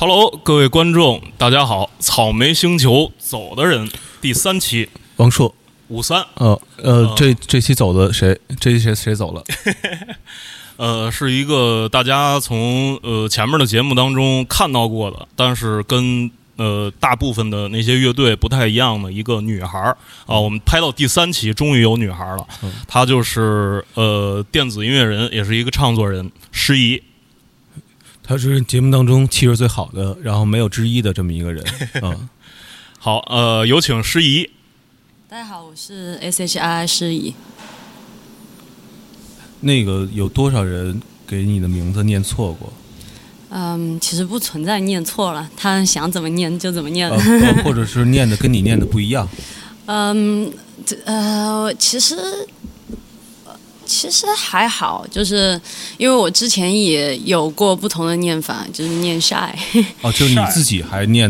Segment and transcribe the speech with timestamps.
[0.00, 1.90] Hello，各位观众，大家好！
[1.98, 3.86] 草莓星球走的人
[4.18, 5.54] 第三期，王硕，
[5.88, 8.40] 五三，呃呃呃，这这期走的谁？
[8.58, 9.44] 这期谁谁走了？
[10.78, 19.94] 呃，是一个大家从呃前面的节目当中看到过的，但是跟呃大部分的那些乐队不太一样的一个女孩儿
[20.24, 20.40] 啊。
[20.40, 27.02] 我们拍到第三期，终于有女孩儿了，嗯她就是呃电子音乐人，也是一个唱作人，诗怡。
[28.30, 31.64] 他是节目当中气质最好的，然后没有之一的这么一个人。
[32.00, 32.28] 嗯，
[32.96, 34.48] 好，呃，有请诗怡。
[35.28, 37.34] 大家好，我是 S H I 诗怡。
[39.58, 42.72] 那个有多少人给你的名字念错过？
[43.48, 47.10] 嗯，其实不存在念错了，他想怎么念就怎么念。
[47.64, 49.28] 或者是念的跟你念的不一样？
[49.86, 50.48] 嗯，
[50.86, 52.46] 这呃，其实呃
[53.90, 55.60] 其实还好，就是
[55.98, 59.50] 因为我之前也有过不同的念法，就是念 shy。
[60.00, 61.28] 哦，就是你自己还念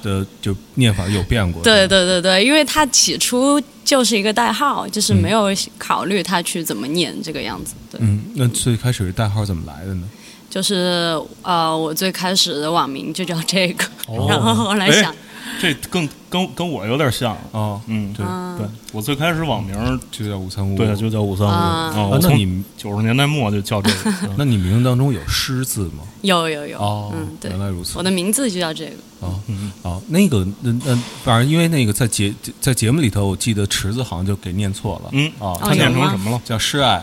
[0.00, 1.60] 的就念法有变过？
[1.64, 7.74] 对对对对，因为他起初就是一个代号，就是没有考虑他去怎么念这个样子。
[7.90, 10.04] 对，嗯，那最开始代号怎么来的呢？
[10.48, 15.14] 就是呃，我最开始的网名就叫这个，哦然后后来哎想，
[15.60, 17.32] 这更跟跟我有点像。
[17.52, 18.24] 啊，嗯，对，
[18.58, 20.76] 对我最开始网名就叫五三五。
[20.76, 24.10] 对就叫五三五啊那你九十年代末就叫这个。
[24.22, 26.04] 嗯那你名字当中有诗字吗？
[26.22, 28.02] 有有有，哦，原，来如此我。
[28.02, 28.92] 的名字就叫这个。
[29.20, 35.10] 哦嗯哦，那个那那反正因为那个在节在节目里头，我记得池子好像就给念错了。
[35.12, 36.40] 嗯哦，他念成什么了？
[36.44, 37.02] 叫诗爱，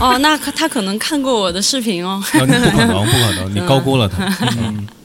[0.00, 4.26] 哦，那可他可能看过我的视频哦，不可能，不可能，你高估了他。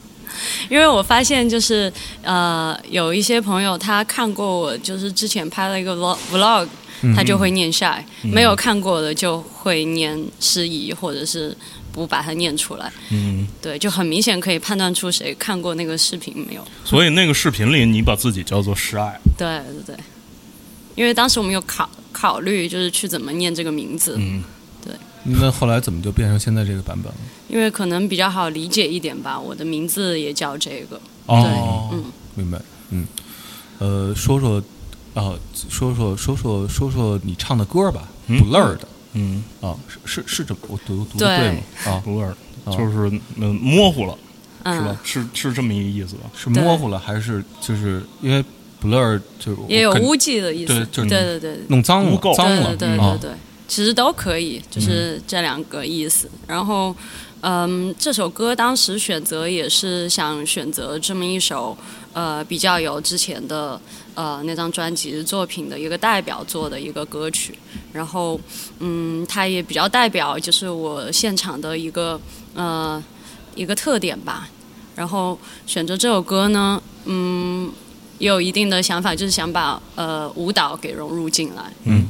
[0.62, 6.68] 嗯因为我发现就是呃，有一些朋友他看过我，就是之前拍了一个 vlog vlog，
[7.14, 11.56] 他就会念 shy，、没有看过的就会念失忆，或者是
[11.92, 12.92] 不把它念出来。
[13.10, 16.64] 嗯，对，就很明显可以判断出谁看过那个视频没有。
[16.84, 19.18] 所以那个视频里你把自己叫做失爱。
[19.36, 19.96] 对对对，
[20.94, 24.44] 因为当时我们有考考虑就是去怎么念这个名字，嗯，
[24.84, 24.94] 对
[25.24, 27.18] 那后来怎么就变成现在这个版本了？
[27.50, 29.38] 因为可能比较好理解一点吧。
[29.38, 31.00] 我的名字也叫这个。
[31.26, 33.06] 哦，嗯明白，嗯，
[33.78, 34.62] 呃，说说，
[35.14, 35.34] 啊，
[35.68, 41.62] 说说说说说说你唱的歌吧嗯，Blur 的嗯，啊，是是是这么我读读的对吗？
[41.86, 42.34] 啊，不是，
[42.64, 44.16] 哦就是嗯模糊了，
[44.72, 44.98] 是吧嗯，？
[45.02, 46.30] 是是这么一个意思吧？
[46.36, 48.42] 是模糊了还是就是因为
[48.82, 50.74] Blur 就是也有污迹的意思。
[50.74, 53.36] 对就是对对对弄脏了污垢，脏了，对对对啊对对，
[53.68, 56.30] 其实都可以，就是这两个意思。
[56.46, 56.94] 然后，
[57.42, 61.76] 嗯，这首歌当时选择也是想选择这么一首，
[62.12, 63.80] 呃，比较有之前的
[64.14, 67.58] 呃那张专辑作品的一个代表作的一个歌曲。
[67.92, 68.38] 然后，
[68.78, 72.20] 嗯，它也比较代表就是我现场的一个
[72.54, 73.02] 呃
[73.54, 74.48] 一个特点吧。
[74.94, 77.72] 然后选择这首歌呢，嗯，
[78.18, 81.72] 也有一定的想法，就是想把呃舞蹈给融入进来。
[81.84, 82.06] 嗯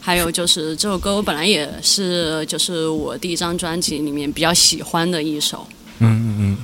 [0.00, 5.66] 还有就是这首歌，我本来也是就是我第一张专辑里面比较喜欢的一首。
[5.98, 6.58] 嗯嗯嗯。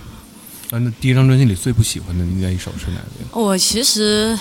[0.70, 3.40] 啊，那第一张专辑里最不喜欢的那一首是哪个？
[3.40, 4.36] 我其实，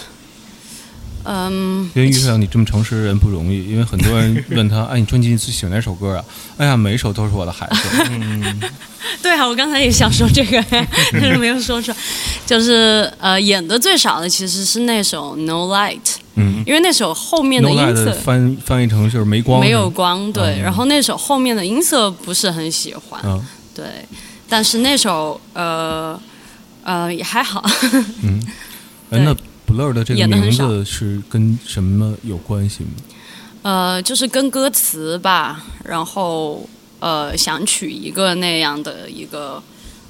[1.26, 6.26] 嗯，因为遇上你这么诚实的人不容易，因为很多人 问他，哎，你专辑里最喜欢哪首歌啊？
[6.58, 8.06] 哎呀，每一首都是我的孩子。
[8.12, 8.60] 嗯
[9.22, 10.64] 对啊，我刚才也想说这个，
[11.12, 11.98] 但是没有说出来。
[12.46, 15.98] 就是呃，演的最少的其实是那首《No Light》，
[16.36, 23.44] 嗯因为那首后面的音色翻翻译成就是没光，没有光，对，嗯然后那首后面的音色不是很喜欢，嗯
[23.74, 23.86] 对，
[24.50, 26.20] 但是那首呃
[26.84, 27.64] 呃也还好，
[28.24, 28.42] 嗯。
[29.12, 29.36] 哎，对那
[29.68, 32.90] Blur 的这个名字是跟什么有关系吗？
[33.64, 36.68] 呃，就是跟歌词吧，然后
[37.00, 39.62] 呃，想取一个那样的一个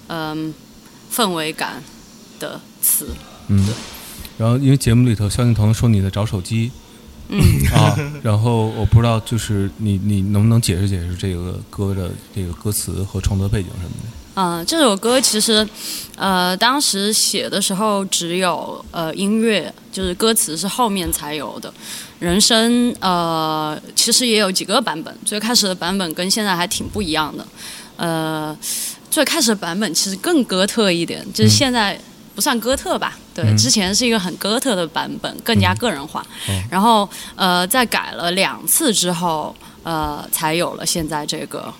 [0.08, 0.54] 嗯、
[1.14, 1.82] 氛围感
[2.40, 3.08] 的词。
[3.48, 3.66] 嗯。
[4.38, 6.70] 然后因为节目里头萧敬腾说你在找手机，
[7.30, 7.40] 嗯
[7.72, 14.10] 啊，然后我不知道就是你你能不能解释解释这个歌的这个歌词和创作背景什么的？
[14.36, 15.68] 啊、这首歌其实，
[16.18, 21.74] 呃，当时写的时候只有呃音乐，就是歌词是后面才有的。
[22.20, 27.48] 人生呃，其实也有几个版本，最开始的版本跟现在还挺不一样的。
[27.96, 28.58] 呃，
[29.10, 31.98] 最开始的版本其实更哥特一点，就是现在
[32.36, 33.18] 不算哥特吧？
[33.34, 36.20] 对，嗯之前是一个很哥特的版本，更加个人化。
[36.50, 41.74] 哦然后呃，在改了两次之后，呃，才有了现在这个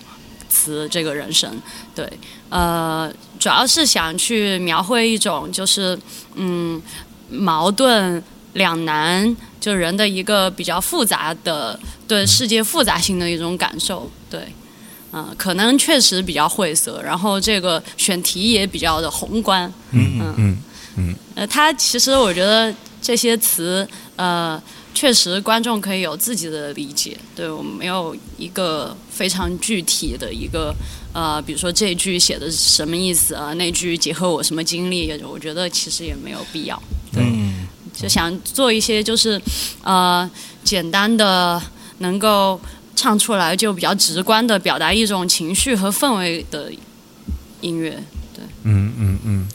[0.56, 1.50] 词，这个人生。
[1.94, 2.10] 对，
[2.48, 5.98] 呃，主要是想去描绘一种就是
[6.34, 6.80] 嗯
[7.28, 8.22] 矛盾
[8.54, 14.10] 两难，就人的一个比较复杂的对世界复杂性的一种感受。
[14.30, 14.40] 对，
[15.10, 19.70] 啊、可能确实比较晦涩，然后这个选题也比较的宏观。
[19.92, 20.56] 嗯
[20.96, 23.86] 嗯呃，它其实我觉得这些词，
[24.16, 24.60] 呃，
[24.96, 30.74] 确实观众可以有自己的理解，对我没有一个非常具体的一个，
[31.12, 36.82] 呃，比如说这句写的是什么意思啊，那句结合我什么经历，我觉得其实也没有必要。
[37.12, 39.38] 对，嗯就想做一些就是，
[39.82, 40.28] 呃，
[40.64, 41.62] 简单的
[41.98, 42.58] 能够
[42.94, 46.72] 唱出来就比较直观的表达一种情绪和氛围的
[47.60, 48.02] 音乐。
[48.34, 49.48] 对嗯嗯嗯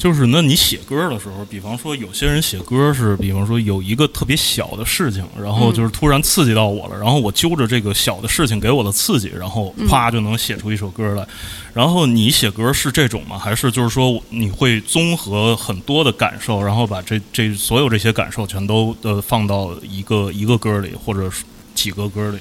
[0.00, 11.26] 就是那你写歌的时候，比方说有些人写歌是，比方说有一个特别小的事情，然后就是突然刺激到我了，然后我揪着这个小的事情给我的刺激，然后啪就能写出一首歌来。
[11.74, 13.38] 然后你写歌是这种吗？
[13.38, 21.30] 还是就是说你会综合很多的感受，然后把这这所有这些感受全都呃放到一个一个歌里，或者
[21.74, 22.38] 几个歌里？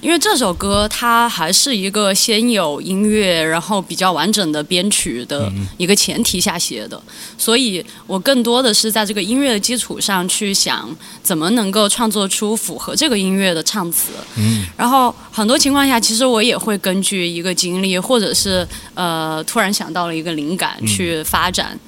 [0.00, 7.00] 因为这首歌它还是一个先有音乐，然后比较完整的编曲的一个前提下写的，
[7.36, 10.88] 所以我更多的是在这个音乐的基础上去想
[11.22, 14.12] 怎么能够创作出符合这个音乐的唱词。
[14.36, 21.78] 嗯，然后很多情况下，其实我也会根据一个经历，或者是呃突然想到了一个灵感去发展，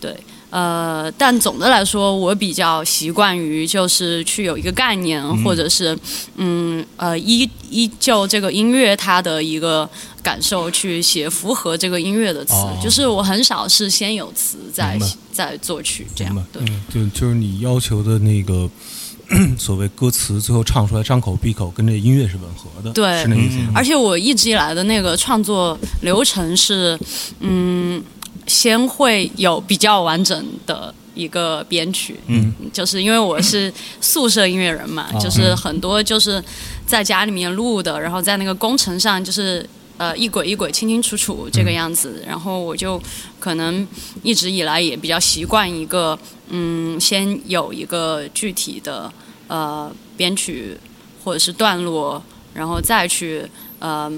[0.00, 0.16] 对。
[0.52, 5.98] 呃，但总的来说，我比较习惯于就是去有一个概念，或者是
[6.36, 9.88] 嗯呃依依就这个音乐它的一个
[10.22, 14.98] 感受去写符合这个音乐的词，哦就是我很少是先有词再
[15.32, 16.48] 再作曲这样明白。
[16.52, 18.68] 对，嗯，就就是你要求的那个
[19.58, 23.56] 所谓歌词，最后唱出来张口闭口跟这音乐是吻合的，对是那意思？
[23.74, 26.98] 而且我一直以来的那个创作流程是，
[27.40, 28.02] 嗯，
[28.46, 36.42] 先会有比较完整的一个编曲，嗯，就是因为我是宿舍音乐人嘛，哦就是很多就是
[36.86, 39.68] 在家里面录的，然后在那个工程上就是。
[39.98, 43.00] 呃，一轨一轨清清楚楚这个样子，然后我就
[43.38, 43.86] 可能
[44.22, 46.18] 一直以来也比较习惯一个，
[46.48, 49.12] 嗯，先有一个具体的
[49.46, 50.76] 呃编曲
[51.22, 52.20] 或者是段落，
[52.52, 53.46] 然后再去
[53.78, 54.10] 呃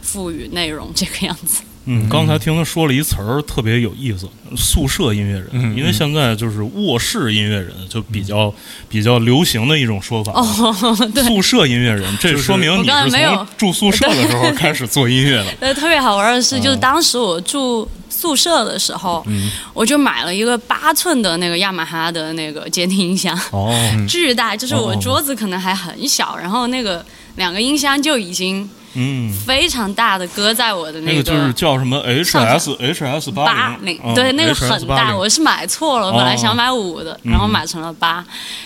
[0.00, 1.62] 赋予内容这个样子。
[1.88, 5.48] 嗯，刚才听他说了一词儿，特别有意思，宿舍音乐人。
[5.52, 8.52] 嗯因为现在就是卧室音乐人，就比较、
[8.88, 10.32] 比较流行的一种说法。
[10.32, 10.74] 哦，
[11.14, 15.46] 对，宿舍音乐人，这说明你是从住宿舍的时候开始做音乐的。
[15.60, 19.24] 呃，特别好玩的是，就是当时我住宿舍的时候，
[19.72, 23.72] 我就买了一个八寸的那个雅马哈的那个监听音箱，哦，
[24.08, 24.98] 巨大，就是我哦。
[25.00, 27.04] 桌子可能还很小，然后那个
[27.36, 38.24] 两个音箱就已经嗯，非常大的搁在我的那个就是叫什么 HS HS 八八零零，，对，那个很大，我是买错了，哦本来想买五的，然后买成了八，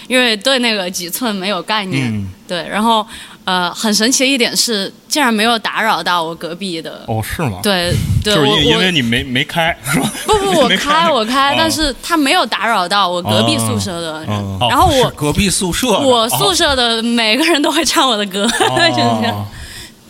[0.08, 2.06] 因为对那个几寸没有概念。
[2.12, 3.06] 嗯，对，然后
[3.44, 7.02] 呃，很神奇的一点是，竟然没有打扰到我隔壁的。
[7.06, 7.92] 哦，是吗？，对
[8.22, 10.12] 对，就是我因因为你没没开是吧？
[10.26, 14.28] 不不， 我开开我开哦，但是他没有打扰到我隔壁宿舍的人。
[14.28, 19.46] 哦哦然后我隔壁宿舍，我宿哦舍的每个人都会唱我的歌， 就是这样。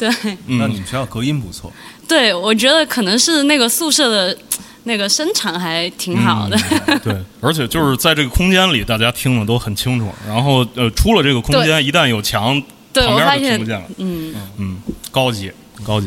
[0.09, 1.73] 哦对嗯那你们学校隔音不错，
[2.09, 4.37] 对，我觉得可能是那个宿舍的
[4.85, 6.59] 那个声场还挺好的。
[7.05, 10.09] 对，而且就是在这个空间里，大家听的都很清楚。
[10.27, 12.61] 然后呃，出了这个空间，一旦有墙，
[12.93, 13.87] 对，旁我发现边就听不见了。
[13.99, 14.79] 嗯，嗯，
[15.11, 15.53] 高级
[15.85, 16.07] 高级。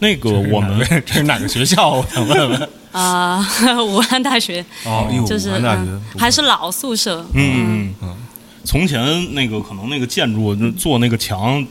[0.00, 1.90] 那个我们 这是哪个学校？
[1.90, 2.68] 我想问问。
[2.90, 3.46] 啊、
[3.84, 7.24] 武汉大学哦，武汉大学嗯还是老宿舍。
[7.34, 8.16] 嗯嗯嗯，
[8.64, 11.64] 从前那个可能那个建筑做那个墙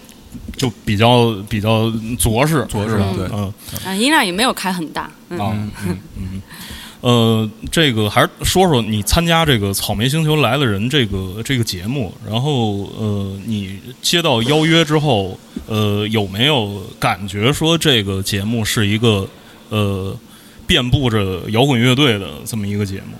[0.55, 3.53] 就比较比较着实，着实对嗯
[3.85, 5.09] 啊，音量也没有开很大。
[5.29, 6.41] 嗯，啊嗯嗯。
[6.99, 19.29] 呃，这个还是说说你参加这个《草莓星球来了人》这个这个节目，然后呃，你接到邀约之后，呃，有没有感觉说这个节目是一个
[19.69, 20.17] 呃
[20.65, 23.15] 遍布着摇滚乐队的这么一个节目？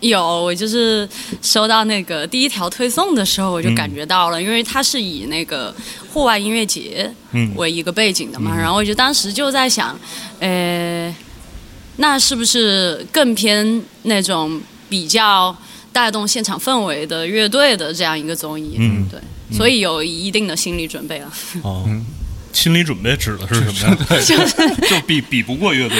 [0.00, 1.08] 有，我就是
[1.42, 5.74] 收到那个第一条推送的时候，我就嗯感觉到了，因为它是以那个
[6.12, 9.98] 户外音乐节嗯为一个背景的嘛，然后我就当时就在想，
[10.38, 11.14] 呃，
[11.96, 15.54] 那是不是更偏那种比较
[15.92, 18.76] 带动现场氛围的乐队的这样一个综艺？
[18.78, 19.20] 嗯对，
[19.56, 21.32] 所以有一定的心理准备了。
[21.62, 21.84] 哦，
[22.52, 24.20] 心理准备指的是什么呀？
[24.24, 24.54] 就是
[24.88, 25.98] 就比比不过乐队。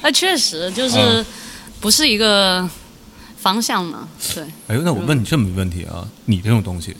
[0.00, 1.26] 那 确实就是嗯
[1.80, 2.68] 不是一个
[3.46, 4.42] 方向嘛，对。
[4.66, 6.96] 哎呦，那我问你这么一个问题啊，你这种东西，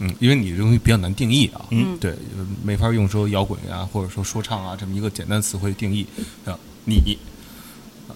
[0.00, 6.04] 嗯，因为你这东西比较难定义啊，嗯对，呃没法用说摇滚啊，或者说说唱啊这么一个简单词汇定义
[6.44, 6.58] 啊。
[6.86, 7.16] 你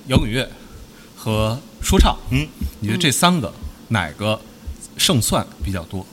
[0.08, 0.50] 摇滚乐
[1.14, 2.48] 和说唱，嗯，
[2.80, 3.54] 你觉得这三个
[3.90, 4.40] 哪个
[4.96, 6.04] 胜算比较多？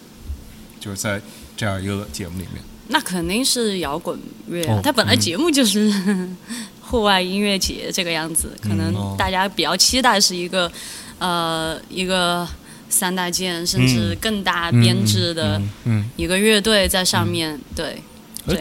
[0.79, 1.19] 就是在
[1.57, 5.91] 这样一个节目里面，那肯定是摇滚乐啊、哦它本来节目就是
[6.79, 10.71] 户外音乐节这个样子，可哦能大家比较期待是一个、
[11.19, 12.47] 呃一个
[12.89, 17.97] 三大件甚至更大编制的嗯一个乐队在上面，对。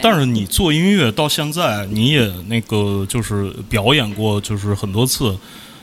[0.01, 5.37] 但是你做音乐到现在，你也那个就是表演过，就是很多次，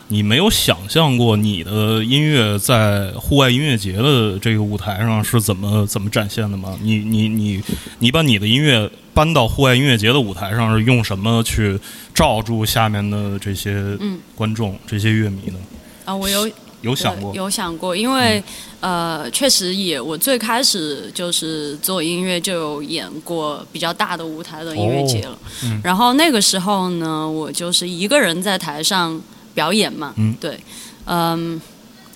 [0.08, 6.76] 你没有想象过你的音乐在户外音乐节的这个舞台上是怎么怎么展现的吗？
[6.82, 7.62] 你你你
[8.00, 11.78] 你把你的音乐搬到户外音乐节的舞台上，是用什么去
[12.12, 15.58] 罩住下面的这些嗯观众、这些乐迷呢？
[16.06, 16.50] 啊，我有
[16.82, 17.34] 有想过？
[17.34, 18.42] 有想过，因为、
[18.80, 25.38] 呃，确实也，我最开始就是做音乐就有演过比较大的舞台的音乐节了。
[25.64, 29.20] 嗯然后那个时候呢，我就是一个人在台上
[29.54, 30.12] 表演嘛。
[30.16, 30.60] 嗯对，
[31.06, 31.60] 嗯。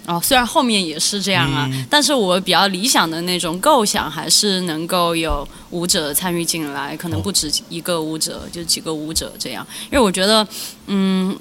[0.09, 9.67] 哦，虽然后面也是这样啊，嗯但是我比较理想的那种构想还是能够有舞者参与进来，可能不止一个舞者，就几个舞者这样。
[9.91, 10.47] 因为我觉得，
[10.87, 11.37] 嗯，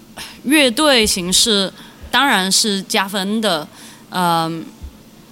[0.46, 1.72] 乐队形式
[2.16, 3.68] 当然是加分的，
[4.10, 4.66] 嗯，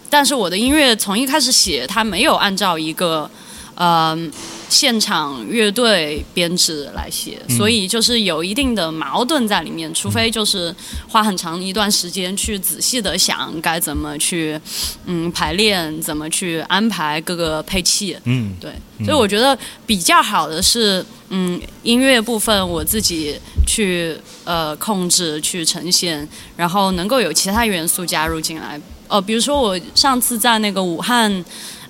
[0.10, 3.32] 但是我的音乐从一开始写，它没有按照一个
[3.76, 4.32] 嗯
[4.70, 9.94] 现场乐队编制来写，所以就是有一定的矛盾在里面。
[9.94, 10.76] 除非就是
[11.08, 14.60] 花很长一段时间去仔细的想该怎么去
[15.06, 18.72] 嗯排练，怎么去安排各个配器，嗯对，
[19.06, 26.28] 所以我觉得比较好的是，嗯，音乐部分我自己去呃控制、去呈现，
[26.58, 28.82] 然后能够有其他元素加入进来。
[29.08, 31.32] 哦、比如说我上次在那个武汉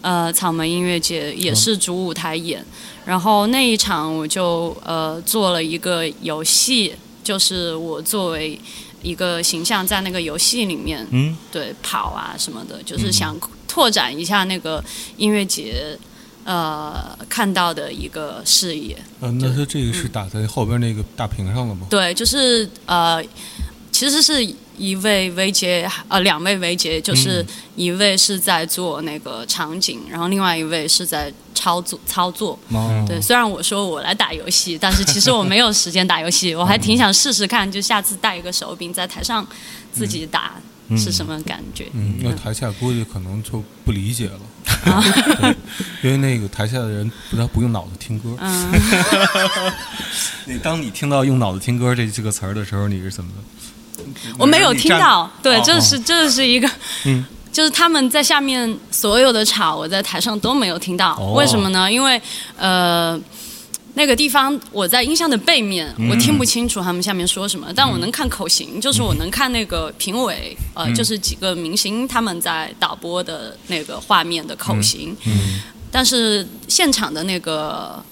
[0.04, 2.64] 呃草莓音乐节也是主舞台演，
[3.06, 6.94] 然后那一场我就呃做了一个游戏，
[7.24, 8.60] 就是我作为
[9.02, 11.36] 一个形象在那个游戏里面，嗯。
[11.52, 14.84] 对跑啊什么的，就是想拓展一下那个
[15.18, 15.98] 音乐节
[16.44, 18.98] 呃看到的一个视野。
[19.22, 21.88] 呃，那它这个是打在后边那个大屏上了吗？
[21.90, 23.24] 对，就是呃，
[23.92, 24.44] 其实是
[24.78, 32.58] 一位维杰呃，两位维杰就是一位是在做那个场景，然后另外一位是在操作操作。
[32.70, 39.46] 哦对，虽然我说我来打游戏，但是其实我没有时间打游戏， 我还挺想试试看，就下次带一个手柄在台上
[39.92, 40.54] 自己打
[40.98, 41.88] 是什么感觉。
[41.94, 44.40] 嗯，那台下估计可能就不理解了，
[45.42, 45.56] 对
[46.04, 48.36] 因为那个台下的人不他不用脑子听歌。
[48.40, 48.72] 嗯，
[50.46, 53.38] 你当你听到“用脑子听歌”这这个词儿的时候，你是怎么的？
[54.38, 56.70] 我没有听到，对，哦这是这是一个，
[57.06, 57.26] 嗯。
[57.52, 61.34] 就是他们在下面所有的吵，我在台上都没有听到，哦。
[61.34, 61.92] 为什么呢？
[61.92, 62.22] 因为
[62.58, 63.20] 呃。
[63.96, 75.62] 那个地方我在音箱的背面，我听不清楚他们下面说什么，但我能看口型，就是我能看那个评委，呃，就是几个明星他们在导播的那个画面的口型，嗯。
[75.92, 78.04] 但是现场的那个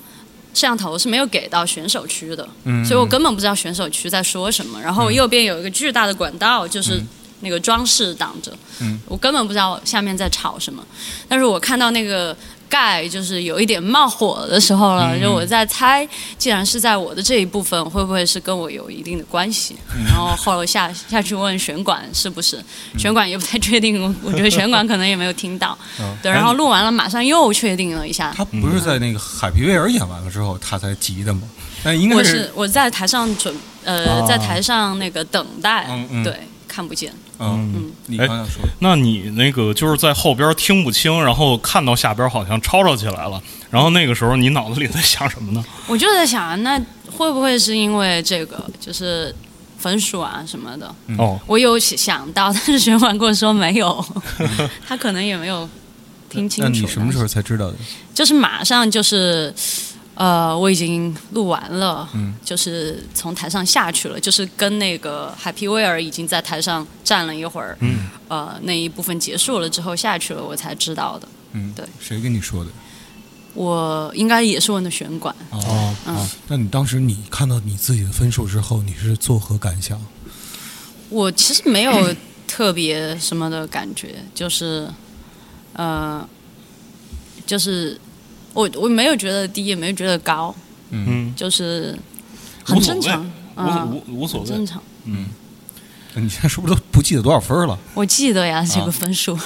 [0.53, 4.79] 摄像头是没有给到选手区的，嗯所以我根本不知道选手区在说什么。
[4.81, 7.01] 然后右边有一个巨大的管道，就是
[7.39, 10.85] 那个装饰挡着，嗯我根本不知道下面在吵什么。
[11.27, 12.35] 但是我看到那个
[12.71, 19.75] 盖就是有一点冒火的时候了，就我在猜，既然是在我的这一部分，会不会是跟我有一定的关系？
[20.07, 22.63] 然后后来下下去问选管是不是，
[22.97, 25.77] 选管也不太确定，我我觉得选管可能也没有听到。
[25.99, 28.33] 嗯 对，然后录完了马上又确定了一下。
[28.35, 31.41] 他不是在那个海皮威尔演完了之后他才急的吗？
[31.83, 36.39] 那应该我是我在台上准呃、哦在台上那个等待，嗯嗯对，
[36.71, 37.13] 看不见。
[37.37, 45.63] 嗯，你哎刚才说那你那个就是在后边听不清，然后看到下边好像吵吵起来了，然后那个时候你脑子里在想什么呢？
[45.87, 46.79] 我就在想，那
[47.17, 49.35] 会不会是因为这个就是
[49.77, 50.95] 分数啊什么的？
[51.17, 54.05] 哦，我有想到，但是学管跟我说没有，
[54.87, 55.67] 他可能也没有
[56.29, 56.69] 听清楚。
[56.71, 57.75] 那你什么时候才知道的？
[58.13, 59.53] 就是马上就是，
[60.15, 62.33] 呃，我已经录完了，嗯。
[62.43, 71.27] 就是从台上下去了，就是跟那个海皮威尔已经在台上站了一会儿，嗯，呃，那一部分结束了之后下去了，我才知道的。
[71.53, 72.71] 嗯，对，谁跟你说的？
[73.53, 76.15] 我应该也是问的选管，哦嗯。
[76.15, 79.99] 哦，那你当时你看到你自己的分数之后，你是作何感想？
[81.09, 82.15] 我其实没有
[82.47, 84.89] 特别什么的感觉，就是，
[85.73, 86.25] 呃，
[87.45, 87.99] 就是
[88.53, 90.53] 我我没有觉得低，也没有觉得高，
[90.89, 91.97] 嗯，就是
[92.63, 94.83] 很正常，无啊，无无所谓很正，常。
[95.05, 95.25] 嗯
[96.13, 97.79] 你现在是不是都不记得多少分了？
[97.93, 99.37] 我记得呀，这个分数。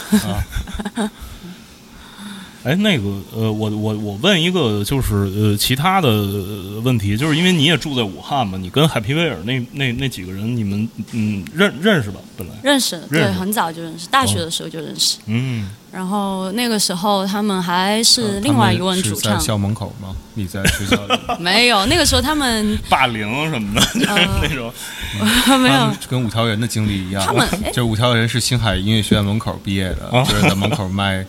[2.65, 3.03] 哎，那个
[3.36, 12.19] 呃，我我我问一个就是呃其他的呃问题，就是因为你也住在武汉嘛，你跟海皮威尔那那那几个人，你们嗯认认识吧？
[12.36, 15.17] 本来认识，对，很早就认识，大学的时候就认识。
[15.27, 20.13] 嗯然后那个时候他们还是另外一位主唱在校门口吗？
[20.34, 21.13] 你在学校里？
[21.39, 31.24] 没有，那个时候他们 霸凌什么的， 就是那种没有，跟五条人的经历一样，他们哎就是五条人是星海音乐学院门口毕业的，哦就是在门口卖。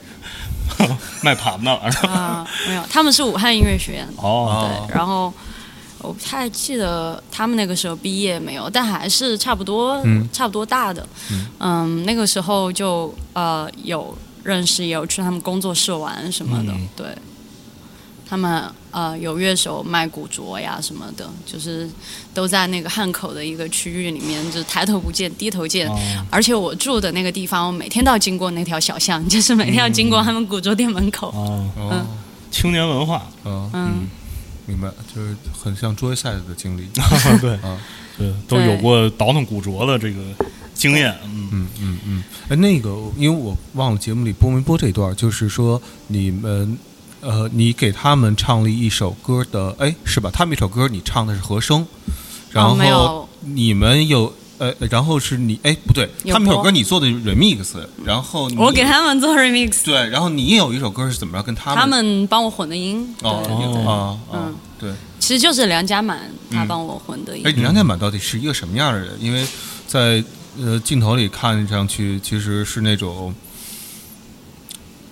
[1.23, 2.13] 卖盘的，是吧？
[2.13, 4.09] 啊，没有，他们是武汉音乐学院。
[4.17, 5.33] 哦，对，然后
[5.99, 11.07] 我不太记得他们那个时候毕业没有，但还是差不多，嗯差不多大的。
[11.59, 16.73] 嗯那个时候就呃有认识，也有去他们工作室玩什么的。
[16.73, 17.07] 嗯对，
[18.29, 21.89] 他们呃有乐手卖古着呀什么的，就是
[22.35, 25.89] 都在那个汉口的一个区域里面，就抬头不见低头见。
[25.89, 25.97] 哦。
[26.31, 31.29] 而且我住的那个地方，我每天都要经过那条小巷，就是每天要经过他们古着店门口。
[31.29, 32.07] 哦，哦，
[32.51, 33.71] 青年文化，嗯。
[33.73, 34.09] 嗯，
[34.67, 36.89] 明白，就是很像桌游赛的经历。
[37.41, 37.79] 对啊，
[38.19, 40.21] 对，都有过倒腾古着的这个
[40.75, 41.49] 经验，嗯。
[41.53, 46.69] 嗯嗯嗯，哎，那个，因为我忘了节目里播没播这段，就是说你们，呃，
[47.53, 50.31] 你给他们唱了一首歌的，哎，是吧？
[50.33, 51.87] 他们一首歌你唱的是和声，
[52.51, 61.81] 然后你们有，呃，然后是你，哎，不对，他们一首歌你做的 remix，然后你我给他们做 remix，对，然后你也有一首歌是怎么着跟他们？
[61.81, 63.15] 他们帮我混的音。
[63.23, 64.93] 哦嗯，对。
[65.19, 67.43] 其实就是梁家满他嗯帮我混的音。
[67.45, 69.11] 哎，李梁家满到底是一个什么样的人？
[69.21, 69.45] 因为
[69.87, 70.23] 在
[70.59, 73.35] 呃镜头里看上去其实是那种。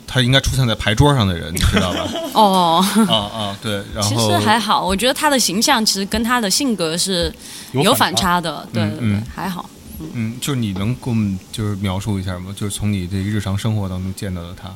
[0.07, 2.09] 他应该出现在牌桌上的人，你知道吧？
[2.35, 7.33] 哦，啊啊，对，然后其实还好，我觉得他的形象其实跟他的性格是
[7.73, 8.67] 有反差的。
[8.73, 9.69] 对对对嗯，还好。
[10.13, 12.55] 嗯，就是你能给我们就是描述一下吗？
[12.57, 14.75] 就是从你这个日常生活当中见到的他，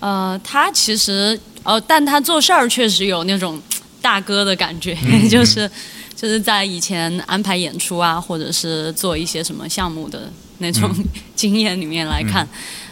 [0.00, 3.60] 呃，他其实呃，但他做事儿确实有那种
[4.00, 5.68] 大哥的感觉，嗯 就是
[6.14, 12.46] 就是在以前安排演出啊，或者是做一些什么项目的那种嗯 经验里面来看。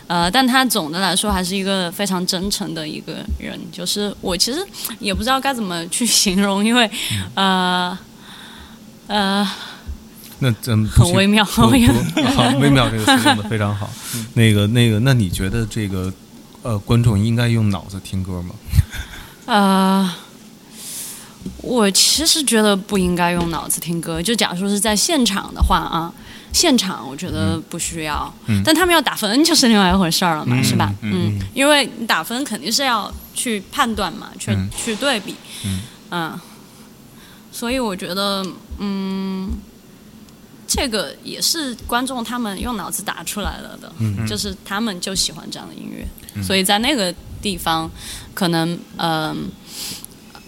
[0.06, 4.64] 呃，但他总的来说还是一个非常真诚的一个人，就是我其实
[5.00, 6.90] 也不知道该怎么去形容，因为
[7.34, 7.98] 呃
[9.06, 9.48] 呃
[10.40, 11.92] 那咱们不行很微妙，很微妙。
[12.34, 13.88] 好，微妙这个词用的非常好。
[14.34, 16.12] 那个那个，那你觉得这个
[16.62, 18.54] 呃观众应该用脑子听歌吗？
[19.46, 20.14] 呃，
[21.58, 24.20] 我其实觉得不应该用脑子听歌。
[24.20, 26.12] 就假如说是在现场的话啊，
[26.54, 28.62] 现场我觉得不需要，嗯。
[28.64, 30.94] 但他们要打分 就是另外一回事儿了嘛，嗯是吧？
[31.02, 34.70] 嗯因为你打分肯定是要去判断嘛，去、嗯。
[34.74, 35.34] 去对比，
[36.10, 36.38] 嗯。
[37.52, 38.42] 所以我觉得，
[38.78, 39.50] 嗯。
[40.66, 44.26] 这个也是观众他们用脑子打出来了的，嗯。
[44.26, 47.88] 就是他们就喜欢这样的音乐，所以在那个地方，
[48.32, 49.50] 可能嗯、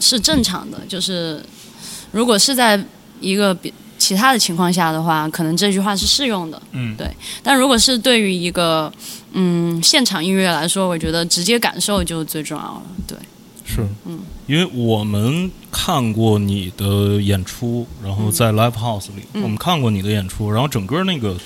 [0.01, 0.81] 是正常的。
[0.89, 1.45] 就是
[2.13, 2.83] 如果是在
[3.21, 3.73] 一个比
[4.07, 6.95] 其他的情况下的话，可能这句话是适用的，嗯。
[6.97, 7.11] 对。
[7.43, 8.93] 但如果是对于一个
[9.33, 13.19] 嗯现场音乐来说，我觉得直接感受就最重要了，对。
[13.65, 19.43] 是，嗯，因为我们看过你的演出，然后在 live house 里，嗯。
[19.43, 21.37] 我们看过你的演出，然后整个那个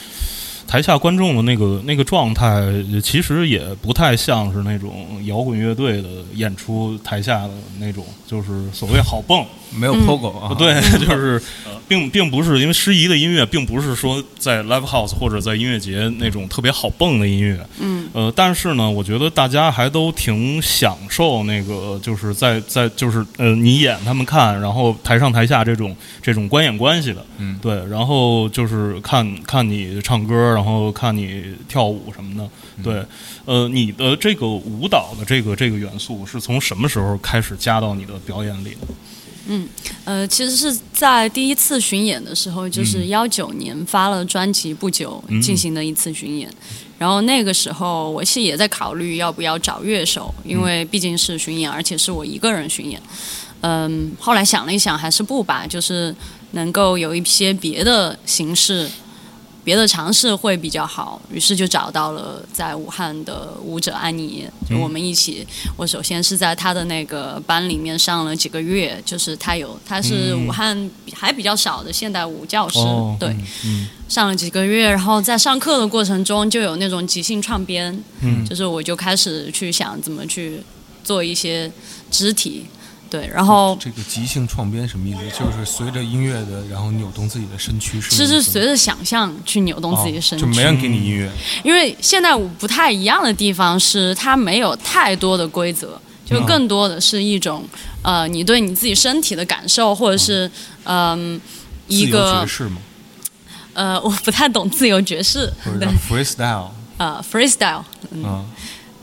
[0.71, 2.63] 台下观众的那个那个状态，
[3.03, 9.45] 其实也不太像是那种摇滚乐队的演出台下的那种，就是所谓好蹦，
[9.77, 10.07] 没有嗯。
[10.07, 10.55] POGO 啊？
[10.57, 11.43] 对， 就是
[11.89, 27.59] 并并不是因为诗怡的音乐，并不是说在 live house 或者在音乐节那种特别好蹦的音乐，嗯，呃，但是呢，我觉得大家还都挺享受那个，就是在在就是呃，你演他们看，然后台上台下这种这种观演关系的，嗯。
[27.61, 32.51] 对，然后就是看看你唱歌，然后看你跳舞什么的，
[32.85, 33.03] 对，
[33.47, 38.81] 呃，你的这个舞蹈的这个这个元素是从什么时候开始加到你的表演里的？
[39.47, 39.67] 嗯
[40.05, 46.53] 呃，其实是在第一次巡演的时候，就是幺九年发了专辑不久嗯进行的一次巡演，
[46.99, 53.01] 然后那个时候我是也在考虑要不要找乐手，因为毕竟是巡演，而且是我一个人巡演。
[53.63, 56.15] 嗯，后来想了一想，还是不吧，就是
[56.51, 58.87] 能够有一些别的形式。
[59.63, 65.47] 别的尝试会比较好，于是就找到了在武汉的舞者安妮，就我们一起。
[65.77, 73.29] 我首先是在他的那个班里面上了几个月，就是他有他是武汉还比较少的现代舞教师，哦对，
[73.65, 77.93] 嗯上了几个月，然后在上课的过程中就有那种即兴创编，
[78.23, 78.45] 嗯。
[78.45, 80.61] 就是我就开始去想怎么去
[81.05, 81.71] 做一些
[82.11, 82.67] 肢体
[83.11, 85.39] 对，然后这个即兴创编什么意思？
[85.41, 90.45] 就是随着音乐的，然后扭动自己的身躯，是其实随着想象去扭动自己的身躯。
[90.45, 91.29] 哦就没人给你音乐，
[91.65, 97.65] 因为现代舞不太一样的地方是，它没有太多的规则，就更多的是一种、
[98.03, 100.49] 呃，你对你自己身体的感受，或者是
[100.85, 101.41] 嗯、
[101.89, 102.77] 一个爵士吗，
[103.73, 106.69] 呃，我不太懂自由爵士，对或，freestyle。
[106.99, 107.83] 呃，freestyle，
[108.23, 108.45] 啊。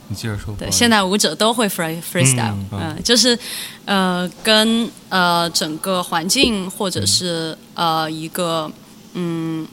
[0.10, 0.56] 你接着说。
[0.58, 3.38] 对，现代舞者都会 free freestyle，嗯就是
[3.86, 8.72] 呃跟呃整个环境或者是、嗯呃一个
[9.14, 9.68] 嗯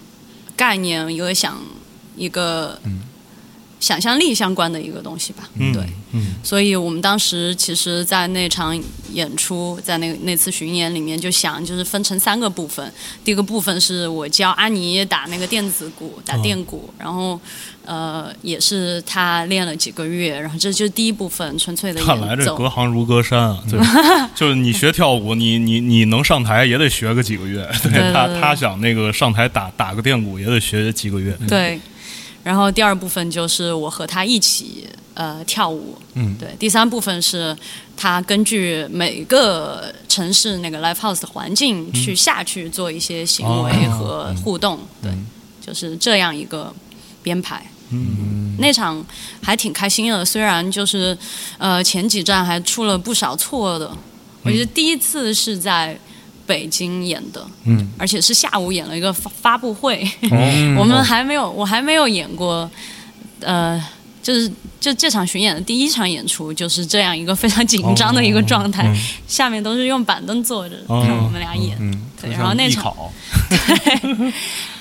[0.57, 1.59] 概念一个想
[2.17, 3.01] 一个嗯
[3.85, 5.83] 想象力相关的一个东西吧，嗯对。
[6.17, 8.79] 嗯所以我们当时其实，在那场
[9.13, 12.93] 演出，在那那次巡演里面，就想就是分成三个部分。
[13.25, 17.39] 第一个部分是我教安妮打那个电子鼓，打电鼓，然后
[17.85, 22.55] 呃，也是她练了几个月，然后这就是第一部分纯粹的看来这。
[22.55, 23.63] 隔行如隔山啊！
[23.69, 23.81] 对，
[24.37, 27.69] 就是你学跳舞，你你你能上台也得学个几个月。
[27.83, 31.37] 对他他想那个上台打打个电鼓也得学几个月。
[31.49, 31.81] 对，
[32.45, 36.37] 然后第二部分就是我和他一起呃跳舞，嗯。
[36.39, 37.57] 对，第三部分是
[37.97, 45.11] 他根据每个城市那个 live house 的环境去下去做一些行为哦和互动，对，
[45.61, 46.73] 就是这样一个
[47.23, 47.65] 编排。
[47.91, 49.05] 嗯，那场
[49.43, 51.17] 还挺开心的，虽然就是
[51.59, 53.91] 呃前几站还出了不少错的，
[54.43, 55.99] 我觉得第一次是在
[56.47, 60.77] 北京演的，嗯，而且是下午演了一个发发布会，哦。
[60.79, 62.71] 我们还没有，我还没有演过，
[63.41, 63.83] 呃，
[64.23, 68.95] 就是就这场巡演的第一场演出就是这样一个非常紧张的一个状态，
[69.27, 71.03] 下面都是用板凳坐着、哦。
[71.07, 71.77] 看我们俩演，
[72.23, 72.95] 然后那场
[73.49, 74.33] 对，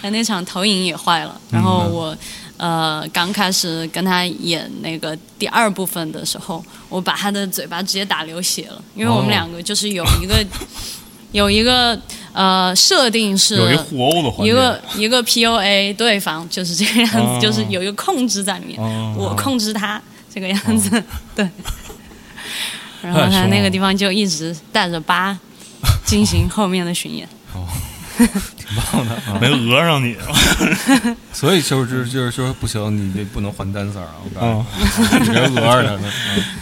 [0.01, 2.15] 那那场投影也坏了，然后我。
[2.55, 9.29] 呃，刚开始跟他演那个第二部分的时候，我把他的嘴巴直接打流血了，因为我们哦。
[9.31, 10.35] 两个就是有一个、
[11.33, 11.99] 有一个
[12.31, 14.47] 呃设定是有一互殴的环。
[14.47, 20.01] 一个一个 PUA 对方就是这个样子，哦就是有一个控制在里面，哦我控制他
[20.33, 20.89] 这个样子，
[21.35, 21.47] 对。
[23.01, 25.37] 然后他那个地方就一直带着疤
[26.05, 27.27] 进行后面的巡演。
[27.53, 27.67] 哦
[28.15, 28.27] 挺
[28.91, 29.37] 棒的啊。
[29.41, 30.15] 没讹上你，
[31.33, 34.15] 所以就是就是说不行，你这不能还单色儿啊！
[34.23, 36.03] 我告诉你，你别讹着他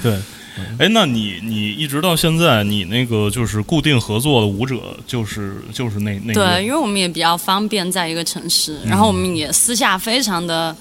[0.02, 0.18] 对。
[0.78, 10.76] 哎，那你你一直到现在，你那个就是固定合作的舞者，就是就是那那对，因为我们也比较方便在一个城市，然后我们也私下非常的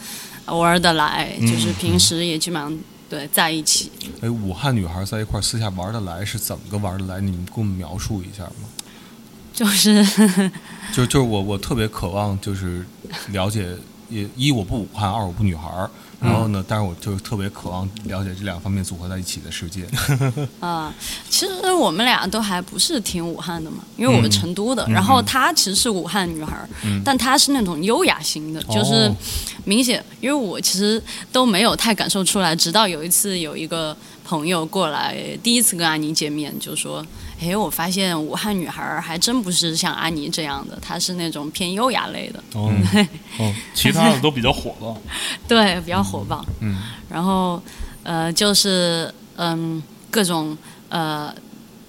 [0.46, 2.76] 玩得来，就是平时也基本上
[3.08, 3.92] 对在一起。
[4.20, 7.20] 哎，武汉女孩在一块儿私下玩得来是怎么个玩得来？
[7.20, 8.68] 你们给我们描述一下吗？
[9.52, 10.04] 就是
[10.92, 12.84] 就就是我我特别渴望就是
[13.28, 13.68] 了解，
[14.08, 15.88] 也一我不武汉，二我不女孩儿。
[16.20, 19.86] 然后呢，但是我就特别渴望了解这两方面组合在一起的世界。
[20.60, 20.92] 啊、
[21.28, 26.68] 其实我们俩都还不是挺武汉的嘛，因为我是嗯成都的，然后她其实是武汉女孩儿，
[27.04, 29.16] 但她是那种优雅型的，就是哦。
[29.64, 37.04] 明显，因为我其实都没有太感受出来，直到有一次有一个朋友过来，第一次跟安妮见面，就说
[37.40, 42.70] ：“哎，我发现武汉女孩儿还真不是像安妮这样的，她是那种偏优雅类的， 哦
[43.38, 44.96] 哦，其他的都比较火爆。
[45.48, 46.44] 对，比较火爆。
[46.60, 46.76] 嗯，
[47.08, 47.60] 然后
[48.02, 50.56] 呃，就是嗯，各种
[50.90, 51.34] 呃，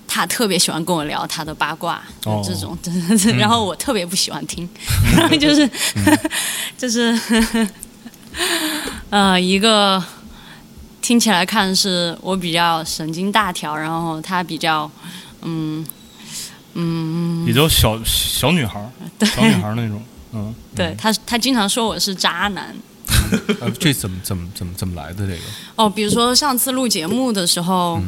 [0.08, 2.78] 她特别喜欢跟我聊她的八卦，哦这种，
[3.38, 4.68] 然后我特别不喜欢听，
[5.40, 5.70] 就是
[6.78, 7.18] 就是
[9.10, 10.02] 呃，一个
[11.02, 14.90] 听起来看是我比较神经大条，然后他比较
[15.44, 15.86] 嗯
[16.74, 20.02] 嗯，比较小小女孩儿，小女孩儿那种，
[20.34, 22.76] 嗯，对他他经常说我是渣男。
[23.60, 25.40] 呃，这怎么怎么怎么怎么来的这个？
[25.76, 28.04] 哦，比如说上次录节目的时候，嗯。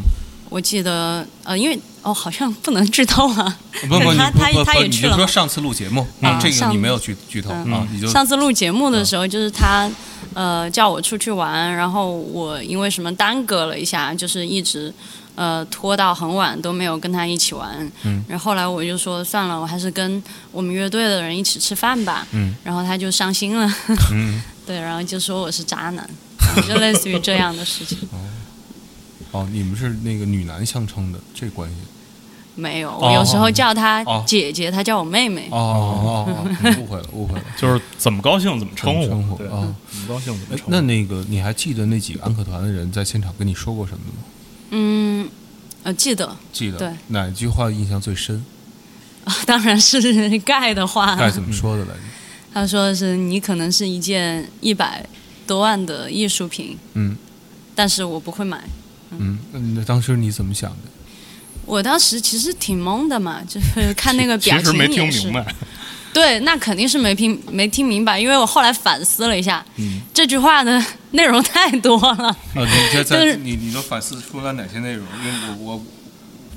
[0.49, 3.57] 我记得呃，因为哦，好像不能剧透啊。
[3.81, 7.73] 不不，你他他他也去了嘛你就说上次录节目，啊嗯，这个你没有剧剧透嗯。
[7.73, 9.89] 啊，你就上次录节目的时候，就是他
[10.35, 14.93] 呃叫我出去玩，然后我因为什么耽搁了一下，就是一直
[15.35, 17.91] 呃拖到很晚都没有跟他一起玩。
[18.03, 18.23] 嗯。
[18.27, 22.27] 然后后来我就说算了，我还是跟我们乐队的人一起吃饭吧。
[22.31, 22.55] 嗯。
[22.63, 23.71] 然后他就伤心了。
[24.11, 24.41] 嗯。
[24.65, 26.09] 对，然后就说我是渣男，
[26.67, 27.97] 就类似于这样的事情。
[29.31, 31.75] 哦，你们是那个女男相称的这关系？
[32.55, 35.47] 没有，我有时候叫她哦姐姐，她叫我妹妹。
[35.49, 37.43] 哦哦哦，哦误会了 误会了。
[37.57, 40.71] 就是怎么高兴怎么称呼，对，称呼啊怎么高兴怎么哎称呼。
[40.71, 44.23] 那那个你还记得那几个安可团的人在现场跟你说过什么吗？
[44.75, 45.29] 嗯，
[45.83, 48.43] 呃，记得，记得对哪句话印象最深？
[49.23, 51.15] 啊 当然是盖的话。
[51.15, 51.99] 盖怎么说的来着？
[52.53, 55.05] 他说的是你可能是一件一百
[55.47, 57.15] 多万的艺术品，嗯
[57.75, 58.61] 但是我不会买。
[59.11, 59.37] 嗯，
[59.75, 60.89] 那当时你怎么想的？
[61.65, 65.55] 我当时其实挺懵的嘛，就是看那个表情其实没听明白。
[66.13, 75.05] 对，那肯定是没听没听明白，因为我后来反思了一下，嗯这句话的内容太多了，啊，你这在就是你你都反思出来哪些内容？
[75.25, 75.85] 因为我我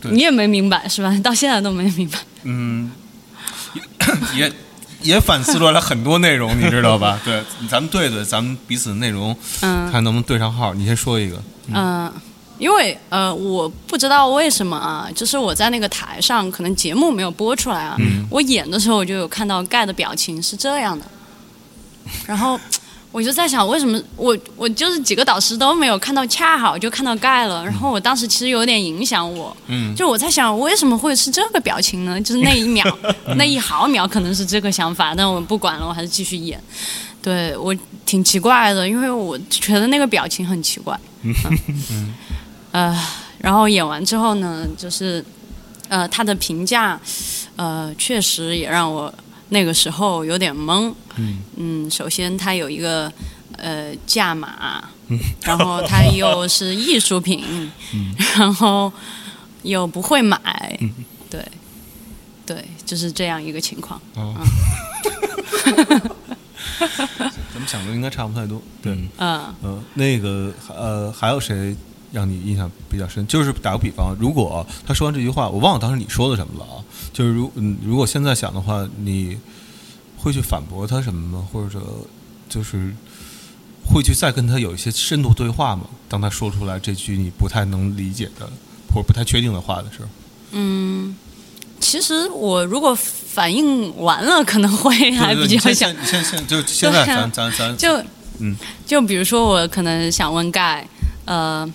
[0.00, 1.18] 对你也没明白是吧？
[1.24, 2.18] 到现在都没明白。
[2.44, 2.90] 嗯，
[4.34, 4.52] 也
[5.02, 7.18] 也反思出来了很多内容，你知道吧？
[7.24, 10.74] 对，咱们对对，咱们彼此的内容嗯看能不能对上号。
[10.74, 12.12] 你先说一个，嗯、
[12.58, 17.96] 因为呃，我不知道为什么啊，就是我在那个台上，可能节目没有播出来啊，
[18.30, 21.04] 我演的时候我就有看到盖的表情是这样的，
[22.26, 22.58] 然后
[23.12, 32.20] 我就在想，为什么我我就是几个导师都没有看到，恰好就看到盖了，然后我当时其实有点影响我，嗯就我在想，为什么会是这个表情呢？
[32.20, 32.84] 就是那一秒，
[33.36, 36.62] 那一毫秒可能是这个想法，但我不管了，我还是继续演。
[37.22, 40.96] 对我挺奇怪的，因为我觉得那个表情很奇怪。
[41.90, 42.14] 嗯，
[42.76, 42.94] 呃，
[43.38, 45.24] 然后演完之后呢，就是
[45.88, 47.00] 呃，他的评价，
[47.56, 49.10] 呃，确实也让我
[49.48, 50.92] 那个时候有点懵。
[51.54, 51.90] 嗯。
[51.90, 53.10] 首先他有一个
[53.56, 54.90] 呃价码，
[55.42, 57.72] 然后他又是艺术品，
[58.36, 58.92] 然后
[59.62, 60.78] 又不会买，
[61.30, 61.42] 对，
[62.44, 63.98] 对，就是这样一个情况。
[67.54, 68.60] 咱们想的应该差不太多。
[68.82, 69.54] 对，嗯。
[69.62, 71.74] 呃，那个呃，还有谁
[72.16, 73.26] 让你印象比较深？
[73.26, 76.80] 就是打个比方，如果他说完这句话，我忘了当时你说的什么了啊？
[77.12, 79.36] 就是如嗯，如果现在想的话，你
[80.16, 81.46] 会去反驳他什么吗？
[81.52, 81.78] 或者
[82.48, 82.94] 就是
[83.84, 85.84] 会去再跟他有一些深度对话吗？
[86.08, 88.48] 当他说出来这句你不太能理解的
[88.88, 90.08] 或者不太确定的话的时候，
[90.52, 91.14] 嗯，
[91.78, 98.02] 其实我如果反应完了，可能会还比较想现现就现在咱咱咱就
[98.38, 100.86] 嗯就比如说，我可能想问盖，
[101.24, 101.68] 呃，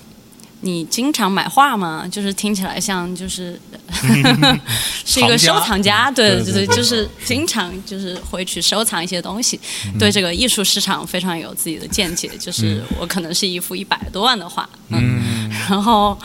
[0.62, 2.08] 你经常买画吗？
[2.10, 3.60] 就是听起来像就是
[5.06, 9.98] 是一个收藏家，对对就是经常就是会去收藏一些东西，嗯。
[9.98, 12.30] 对这个艺术市场非常有自己的见解。
[12.40, 15.50] 就是我可能是一幅一百多万的画，嗯。
[15.70, 16.18] 然后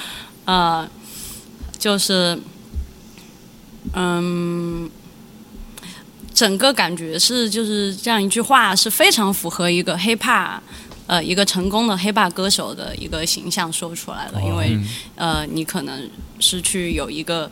[0.45, 0.89] 呃，
[1.79, 2.39] 就是
[3.95, 4.91] 嗯。
[6.35, 10.59] 整个感觉是就是这样一句话是非常符合一个 hiphop，
[11.07, 14.77] 呃，一个成功的 hiphop 歌手的一个形象说出来了，因为
[15.15, 17.49] 呃，你可能是去有一个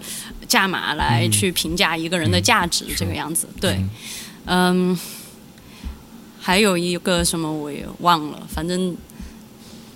[0.49, 3.79] 价码来去评价一个人的价值，这个样子，对，
[4.47, 4.99] 嗯，
[6.41, 8.97] 还有一个什么我也忘了，反正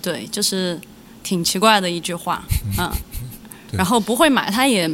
[0.01, 0.79] 对，就是
[1.21, 2.41] 挺奇怪的一句话，
[2.79, 2.89] 嗯，
[3.73, 4.89] 然后不会买，他也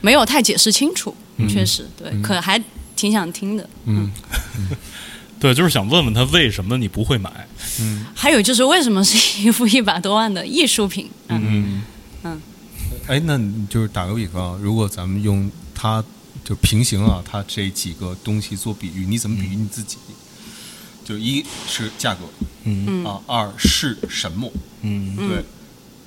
[0.00, 1.14] 没有太解释清楚，
[1.50, 2.58] 确实，对，可还
[2.96, 3.68] 挺想听的。
[3.84, 4.10] 嗯。
[5.38, 7.30] 对，就是想问问他为什么你不会买？
[8.14, 11.10] 还有就是为什么是一幅一百多万的艺术品？
[11.28, 11.82] 嗯。
[12.22, 12.40] 嗯，
[13.06, 16.02] 哎，那你就是打个比方，如果咱们用它
[16.44, 19.96] 就平行啊，它这几个东西做比喻，你怎么比喻你自己？
[21.04, 22.20] 就一是价格，
[22.64, 23.04] 嗯。
[23.04, 24.50] 啊，二是什么？
[24.82, 25.44] 嗯，对，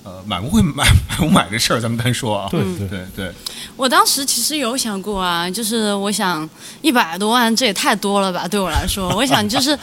[0.04, 2.50] 呃，买不会买 买不买这事儿，咱们单说啊。
[2.50, 3.32] 对对对对，
[3.78, 6.48] 我当时其实有想过啊，就是我想
[6.82, 9.78] 一百多万这也太多了吧，对我来说，我想就是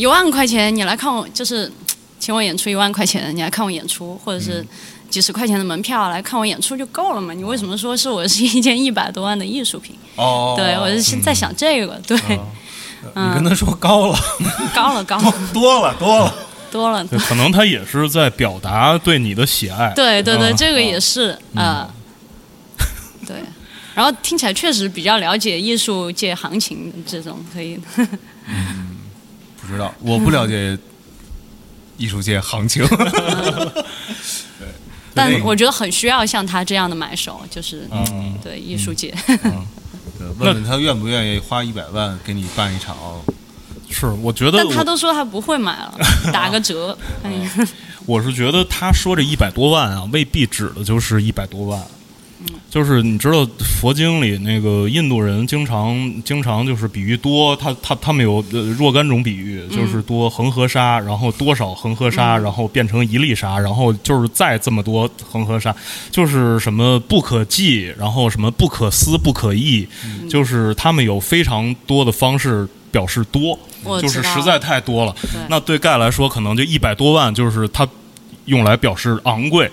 [0.00, 1.70] 一万块钱你来看我，就是
[2.18, 4.66] 请我演出一万块钱，你来看我演出，或者是
[5.10, 7.34] 几十块钱的门票来看我演出就够了嘛？
[7.34, 9.94] 你为什么说是我是一件 一百多万的艺术品？
[10.16, 12.16] 哦，对我是在想这个，对，
[13.14, 14.18] 你跟他说高了，
[14.74, 15.34] 高了高 了。
[15.52, 16.34] 多了多了，
[16.72, 19.92] 多了，对，可能他也是在表达对你的喜爱。
[19.94, 21.92] 对对对，嗯这个也是啊、
[23.26, 23.36] 对。
[23.94, 27.78] 然后听起来确实比较了解艺术界行情这种，可以。
[27.84, 28.00] 不
[29.70, 30.76] 知道，我不了解
[31.96, 32.86] 艺术界行情。
[34.58, 34.68] 对，
[35.14, 39.14] 但我觉得很需要像他这样的买手，就是、嗯对艺术界。
[39.26, 42.96] 对问问他愿不愿意花一百万给你办一场，
[43.90, 45.94] 是，我觉得但他都说他不会买了，
[46.32, 46.96] 打个折。
[47.22, 47.50] 哎呀，
[48.06, 51.82] 我是觉得他说这一百多万啊，未必指的就是一百多万。
[52.70, 53.46] 就是你知道
[53.80, 65.74] 佛经里那个印度人经常经常就是比喻多，他他他们有呃若干种比喻，就是多恒河沙，然后多少恒河沙，然后变成一粒沙，然后就是再这么多恒河沙，
[66.10, 69.86] 就是什么不可计，然后什么不可思不可议，
[70.28, 73.58] 就是他们有非常多的方式表示多，
[74.00, 75.14] 就是实在太多了。
[75.22, 75.40] 对。
[75.48, 77.86] 那对盖来说，可能就一百多万，就是他
[78.46, 79.70] 用来表示昂贵，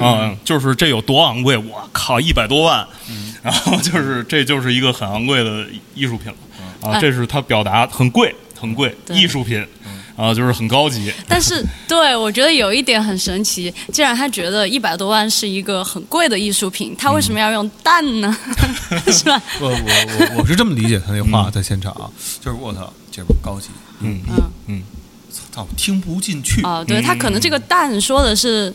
[0.00, 1.56] 啊、就是这有多昂贵？
[1.56, 9.66] 我靠，一百多万，嗯然后就是这就是一个很昂贵的艺术品了，啊，哎这是他表达很贵，很贵，艺术品。
[10.16, 11.10] 啊，就是很高级。
[11.26, 18.36] 但是 对我觉得有一点很神奇，既然他觉得一百多万是一个很贵的艺术品，他为什么要用蛋呢？
[19.10, 19.40] 是吧？
[19.58, 23.68] 我我我我是这么理解他那话，在现场啊，就是我操，这不高级，
[24.00, 24.82] 嗯嗯嗯，
[25.50, 26.62] 操，听不进去。
[26.62, 28.72] 哦，对他可能这个蛋说的是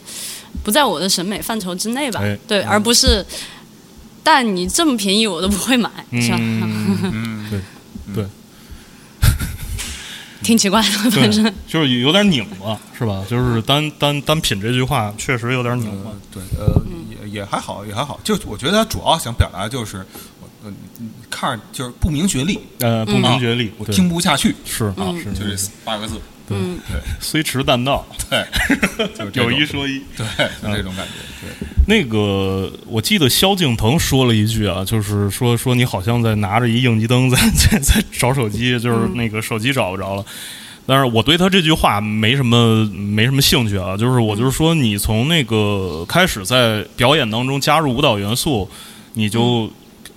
[0.63, 2.37] 不在我的审美范畴之内吧哎？
[2.47, 3.25] 对，而不是
[4.23, 6.37] 蛋你这么便宜我都不会买，是吧？
[6.39, 7.61] 嗯，嗯，对
[8.13, 8.25] 对
[10.41, 13.23] 挺奇怪的，反正，就是有点拧巴，是吧？
[13.27, 16.17] 就是单单单品这句话确实有点拧巴呃。
[16.31, 16.81] 对，呃，
[17.23, 18.19] 也也还好，也还好。
[18.23, 20.05] 就我觉得他主要想表达就是，
[20.63, 26.21] 呃，你看着就是不明觉厉，呃，不明觉厉，我听不下去是啊，是就这八个字。
[26.49, 26.79] 嗯，
[27.19, 30.01] 虽迟但到， 对，就有一说一。
[30.15, 30.25] 对，
[30.61, 31.13] 就这种感觉。
[31.41, 40.25] 对，那个，我记得萧敬腾说了一句啊，就是说说你好像在拿着一应急灯在在在找手机，就是那个手机找不着了。
[40.87, 48.69] 但是我对他这句话没什么没什么兴趣啊，就是我就是说，你从那个开始在表演当中加入舞蹈元素，
[49.13, 49.67] 你就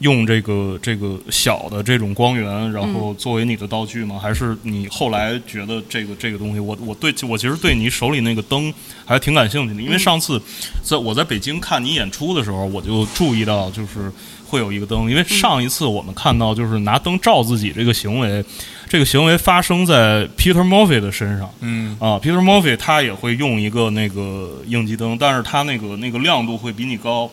[0.00, 4.18] 用这个这个小的这种光源，然后作为你的道具吗？
[4.20, 8.72] 还是你后来觉得这个这个东西，我我对我其实对你手里那个灯
[9.04, 10.40] 还挺感兴趣的，因为上次
[10.82, 14.10] 在我在北京看你演出的时候，我就注意到就是
[14.46, 18.44] 会有一个灯，因为上一次我们看到就是拿灯照自己这个行为，
[18.88, 21.50] 这个行为发生在 Peter Murphy 的身上。
[21.60, 21.96] 嗯。
[21.98, 27.28] 啊，Peter Murphy 他也会用一个那个应急灯，但是他那个那个亮度会比你高，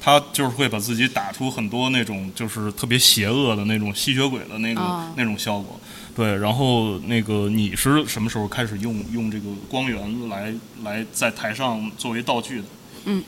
[0.00, 5.78] 他就是会把自己打出很多那种就是特别邪恶的那种吸血鬼的那个、哦那种效果。
[6.16, 12.64] 对，然后那个你是什么时候开始用用这个光源来来在台上作为道具的？
[13.04, 13.22] 嗯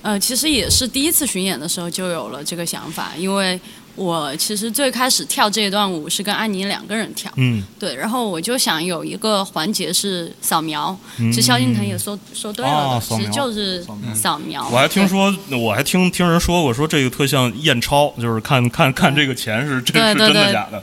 [0.00, 3.60] 呃，其实也是第一次巡演的时候就有了这个想法，因为
[3.98, 13.84] 我其实最开始跳这段舞是跟安妮两个人跳，嗯，对，然后我就想有一个环节是扫描，其实萧敬腾也说说对了其实就是
[14.14, 14.68] 扫描。
[14.70, 20.82] 我还听说，我还听听人说过，说这个特像验钞，就是看看看这个钱是真是真的假的。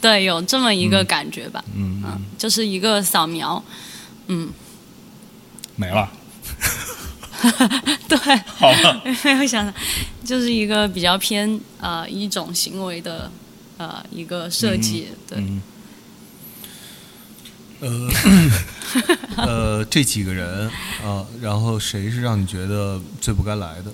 [0.00, 3.62] 对，有这么一个感觉吧，嗯，嗯，就是一个扫描，
[4.26, 4.50] 嗯。
[5.76, 6.10] 没了。
[8.08, 9.72] 对，好了， 没有想到，
[10.24, 13.30] 就是一个比较偏呃一种行为的
[13.78, 15.62] 呃一个设计，对，嗯
[17.80, 18.08] 呃
[19.44, 20.70] 呃，这几个人
[21.04, 23.92] 啊，然后谁是让你觉得最不该来的？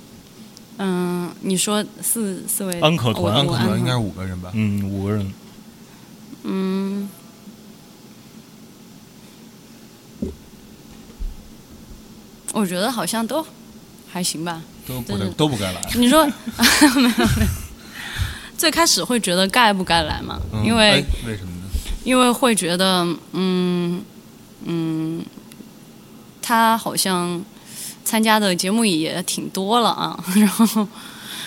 [0.80, 4.50] 嗯，你说四四位安可团我安可团应该是五个人吧？
[4.54, 5.32] 嗯，五个人。
[6.44, 7.08] 嗯，
[12.52, 13.44] 我觉得好像都
[14.10, 14.60] 还行吧。
[14.86, 15.80] 都不就是都不该来。
[15.96, 16.24] 你说
[16.56, 17.26] 没有没有，
[18.56, 20.40] 最开始会觉得该不该来嘛？
[20.52, 21.62] 嗯因为、哎为什么呢？
[22.04, 24.02] 因为会觉得嗯
[24.64, 25.22] 嗯，
[26.40, 27.42] 他好像
[28.04, 30.88] 参加的节目也挺多了啊， 然后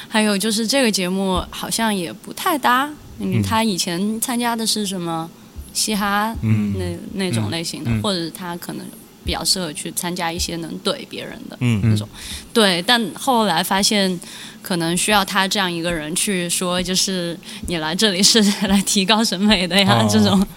[0.08, 2.86] 还有就是这个节目好像也不太搭。
[3.20, 5.28] 嗯，嗯他以前参加的是什么
[5.74, 8.86] 嘻哈嗯那那种类型的，嗯或者他可能
[9.24, 11.58] 比较适合去参加一些能怼别人的。
[11.60, 12.08] 嗯嗯种
[12.54, 14.20] 对，但后来发现，
[14.62, 20.48] 可能需要他这样一个人去说，就是你来这里是来提高审美的呀，哦这种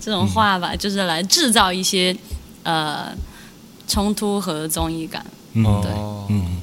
[0.00, 2.14] 这种话吧，就是来制造一些
[2.62, 3.12] 呃
[3.86, 5.24] 冲突和综艺感。
[5.54, 5.90] 嗯对，
[6.30, 6.56] 嗯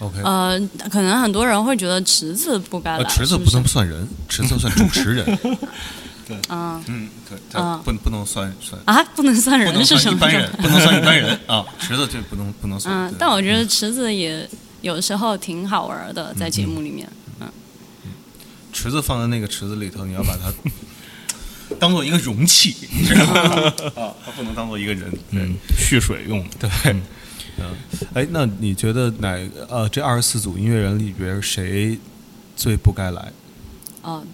[0.00, 0.20] ，，OK。
[0.22, 5.38] 呃，可能很多人会觉得池子不该来，呃，池子不能算人，池子算主持人。
[6.48, 11.64] 嗯嗯，对，他嗯不不能算算，啊，不能算不能人是什么算一般人，不能算一般人啊。
[11.78, 13.10] 池子这不能不能算。
[13.10, 14.48] 对，嗯但我觉得池子也
[14.82, 17.08] 有时候挺好玩的，在节目里面。
[18.72, 20.52] 池子放在那个池子里头，你要把它
[21.78, 23.72] 当做一个容器，你知道吗？
[23.94, 25.08] 啊，它不能当做一个人。
[25.30, 26.68] 对嗯，蓄水用的。
[26.68, 26.70] 对，
[27.58, 27.66] 嗯，
[28.14, 31.96] 哎，那你觉得哪呃这二十四组音乐人里边谁
[32.56, 33.32] 最不该来？
[34.02, 34.24] 哦，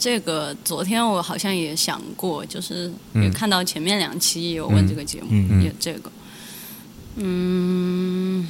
[0.00, 3.22] 这个昨天我好像也想过，就是嗯。
[3.22, 6.10] 也看到前面两期也有问这个节目，也这个，
[7.16, 8.48] 嗯，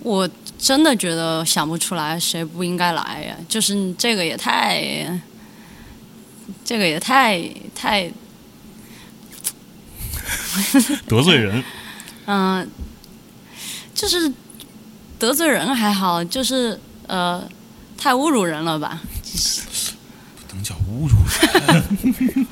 [0.00, 5.20] 我真的觉得想不出来谁不应该来呀，就是这个也太，
[6.64, 7.42] 这个也太
[7.74, 8.10] 太，
[11.08, 11.64] 得罪人，
[12.26, 12.70] 嗯、
[13.92, 14.32] 就是
[15.18, 17.46] 得罪人还好，就是呃，
[18.00, 18.98] 太侮辱人了吧。
[20.48, 21.14] 不能叫侮辱
[21.68, 22.46] 人，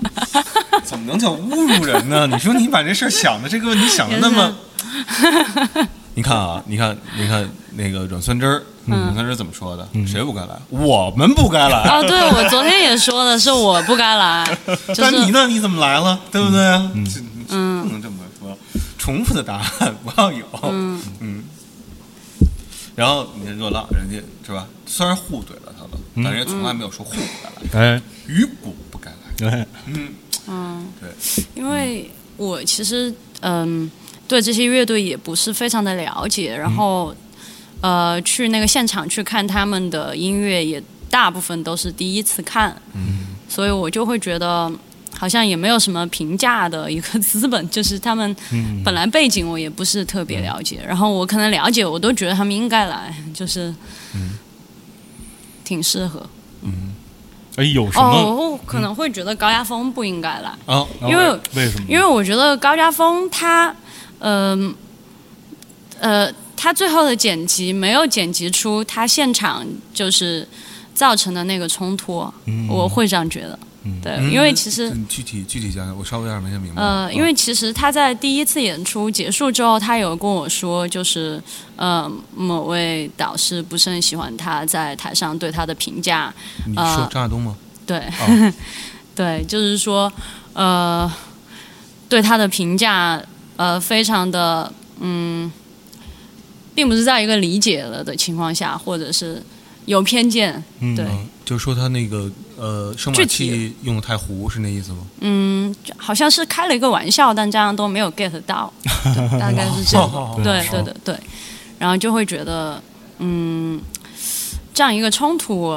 [0.84, 2.26] 怎么能叫侮辱人呢？
[2.28, 4.54] 你说你把这事儿想的这个问题想的那么，
[6.14, 9.88] 你看啊，你看，你看那个阮酸枝儿嗯，他是怎么说的？
[10.06, 10.50] 谁不该来？
[10.68, 11.78] 我们不该来。
[11.82, 14.44] 啊，对，我昨天也说的是我不该来，
[14.88, 15.46] 就是但你呢？
[15.48, 16.18] 你怎么来了？
[16.30, 16.60] 对不对？
[17.50, 18.56] 嗯，不能这么说，
[18.96, 20.46] 重复的答案不要有。
[20.62, 21.37] 嗯嗯。
[22.98, 24.66] 然后你看热浪，人家是吧？
[24.84, 27.20] 虽然互怼了他了，但人家从来没有说互不
[27.70, 29.48] 该来，哎，鱼骨不该来。
[29.52, 30.08] 哎，嗯，
[30.48, 31.08] 嗯，对，
[31.54, 33.88] 因为我其实嗯
[34.26, 37.14] 对这些乐队也不是非常的了解，然后
[37.82, 44.68] 呃去那个现场去看他们的音乐，也大部分都是第一次看，嗯，所以我就会觉得
[45.18, 53.74] 好像也没有什么评价的一个资本，就是他们嗯本来背景我也不是特别了解，然后我可能了解，我都觉得他们应该来，就是
[55.64, 56.24] 挺适合。
[57.56, 58.06] 哎，有什么？
[58.06, 60.50] 哦，我可能会觉得高压峰不应该来。
[60.64, 61.86] 啊，因为为什么？
[61.88, 63.74] 因为我觉得高家峰他，
[64.20, 64.72] 嗯
[65.98, 70.46] 呃他最后的剪辑没有剪辑出他现场就是
[70.94, 72.32] 造成的那个冲突，
[72.68, 73.58] 我会这样觉得。
[74.02, 74.90] 对，嗯因为其实。
[74.90, 76.82] 你具体具体讲讲，我稍微有点没太明白。
[76.82, 81.40] 呃，因为其实他在第一次演出结束之后，他有跟我说，就是
[81.76, 86.32] 呃，某位导师不是很喜欢他在台上对他的评价，
[86.66, 87.56] 你说呃张亚东吗？
[87.86, 88.52] 对，哦
[89.14, 90.12] 对，就是说，
[90.52, 91.10] 呃，
[92.08, 93.20] 对他的评价，
[93.56, 94.70] 呃，非常的，
[95.00, 95.50] 嗯，
[96.74, 99.42] 并不是在一个理解了的情况下，或者是
[99.86, 104.98] 有偏见，嗯对，嗯，就是说他那个呃声具码体器用的太糊，是那意思吗？
[105.20, 108.72] 嗯，好像是开了一个玩笑，但这样都没有 get 到，
[109.38, 111.20] 大概是这样，哦对对对对，
[111.78, 112.82] 然后就会觉得，
[113.18, 113.80] 嗯，
[114.74, 115.74] 这样一个冲突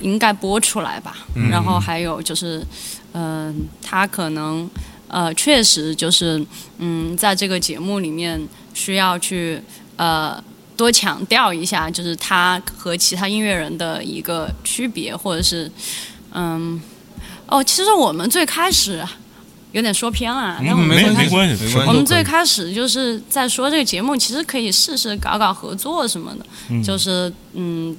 [0.00, 1.16] 应该播出来吧。
[1.34, 1.48] 嗯。
[1.48, 2.64] 然后还有就是，
[3.12, 4.68] 嗯、他可能
[5.08, 6.44] 呃，确实就是，
[6.78, 8.40] 嗯，在这个节目里面
[8.72, 9.60] 需要去
[9.96, 10.42] 呃
[10.76, 15.70] 多强调一下，就是他和其他音乐人的一个区别，或者是，
[16.34, 16.80] 嗯，
[17.46, 19.02] 哦，其实我们最开始
[19.72, 27.96] 有点说偏了，但我们没最开始没关系，没关系我们最开始就是在说这个节目，其实可以试试搞搞合作什么的，就是嗯，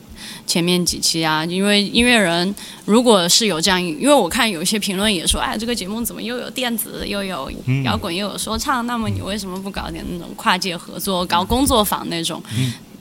[0.47, 2.53] 前面几期啊，因为音乐人
[2.85, 7.51] 如果是有这样，因为我看有一些评论也说，哎，这个节目怎么又有电子又有
[7.83, 12.41] 摇滚又有说唱，那么你为什么不搞点那种跨界合作，搞工作坊那种，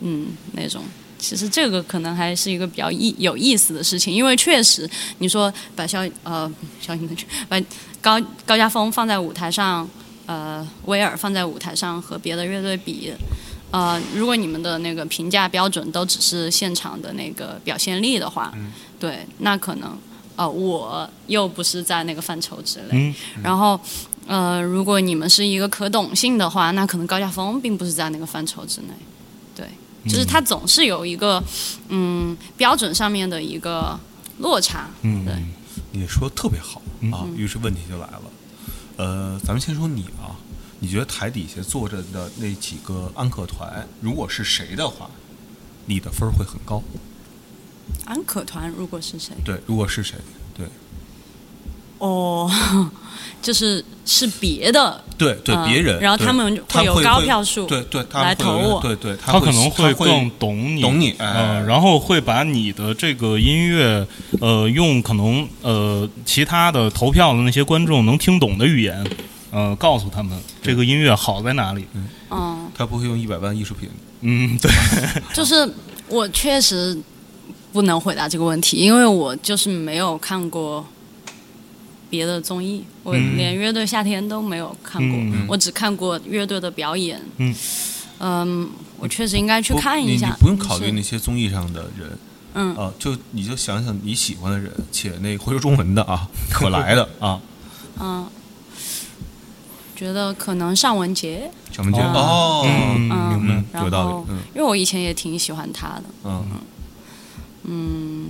[0.01, 0.83] 嗯，那种。
[1.25, 6.53] 其实这个可能还是一个比较意有意思的事情，因为确实你说把萧呃
[6.83, 7.59] 萧敬腾去把
[8.03, 9.89] 高高家峰放在舞台上，
[10.27, 13.11] 呃，威尔放在舞台上和别的乐队比，
[13.71, 18.53] 呃，如果你们的那个评价标准都只是现场的那个表现力的话，
[19.01, 19.99] 对，那可能
[20.37, 22.91] 呃我又不是在那个范畴之内。
[22.93, 23.81] 嗯然后
[24.27, 28.89] 呃，如果你们是一个可懂性的话，那可能高家峰并不是在那个范畴之内。
[30.05, 31.43] 对，就是它总是有一个
[31.89, 33.99] 嗯标准上面的一个
[34.39, 34.89] 落差。
[35.03, 35.35] 嗯，对
[35.93, 38.23] 你说特别好嗯啊，于是问题就来了。
[38.97, 40.37] 呃，咱们先说你啊，
[40.79, 45.11] 你觉得台底下坐着的那几个安可团，如果是谁的话，
[45.87, 46.83] 你的分儿会很高？
[48.07, 49.35] 安可团如果是谁？
[49.45, 50.44] 对，如果是谁，对
[52.07, 52.51] 哦，
[53.41, 64.07] 就是是别的，对对，嗯别人，然后他们会有高票数对对，他来投我对对，他可能会会更懂你，懂你嗯呃，然后会把你的这个音乐，
[64.41, 69.05] 呃，用可能呃其他的投票的那些观众能听懂的语言，
[69.51, 71.87] 呃，告诉他们这个音乐好在哪里。
[72.31, 73.89] 嗯，他不会用一百万艺术品，
[74.23, 74.71] 嗯，对，
[75.33, 75.69] 就是
[76.09, 76.99] 我确实
[77.73, 80.85] 不能回答这个问题，因为我就是没有看过
[82.15, 83.37] 别的综艺，我嗯。
[83.37, 85.45] 连乐队夏天都没有看过，嗯。
[85.49, 87.21] 我只看过乐队的表演。
[87.39, 87.55] 嗯。
[88.21, 90.29] 嗯我确实应该去看一下。
[90.29, 92.19] 你你不用考虑那些综艺上的人，
[92.55, 92.75] 嗯。
[92.77, 97.41] 啊，就你就想想你喜欢的人，且那会说中文的啊， 可来的啊，
[97.99, 98.27] 嗯，
[99.97, 101.41] 觉得可能尚雯婕，
[101.73, 102.01] 尚雯婕。
[102.01, 102.15] 哦。
[102.15, 104.39] 哦，嗯嗯明白，有道理，嗯。
[104.55, 106.05] 因为我以前也挺喜欢她的。
[106.25, 106.47] 嗯，
[107.65, 108.29] 嗯，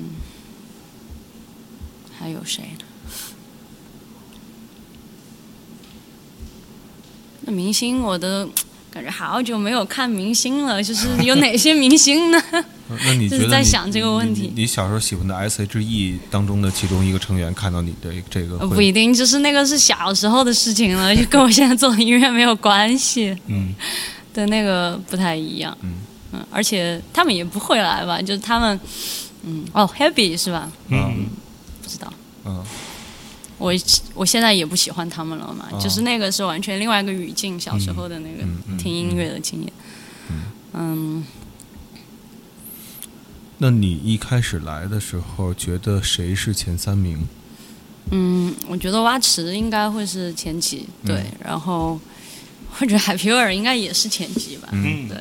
[2.19, 2.84] 还有谁呢？
[7.47, 8.49] 那明星我都
[8.91, 12.41] 感觉好久没有看明星了，就是有哪些明星呢？
[13.07, 23.37] 那你就是觉得你在想这个问题你小时候喜欢的 S.H.E 当中的其中一个成员看到你的这个呃不一定，就是那个是小时候的事情了，就跟我现在做的音乐没有关系。
[23.49, 23.75] 嗯，
[24.33, 25.77] 对，那个不太一样。
[25.81, 25.95] 嗯
[26.33, 28.21] 嗯，而且他们也不会来吧？
[28.21, 28.79] 就是他们，
[29.45, 30.71] 嗯，哦，Happy 是吧？
[30.91, 31.27] 嗯
[31.83, 32.13] 不知道。
[32.45, 32.63] 嗯
[33.65, 33.73] 我
[34.13, 38.45] 我现在也不喜欢他们了嘛，哦就是那个是完全另外一个语境，小时候的那个
[38.77, 39.73] 听音乐的经验。
[40.75, 41.25] 嗯，
[43.57, 47.27] 那你一开始来的时候，觉得谁是前三名？
[48.11, 51.99] 嗯，我觉得蛙池应该会是前几，对，然后
[52.71, 55.19] 或者海皮尔应该也是前几吧，嗯对，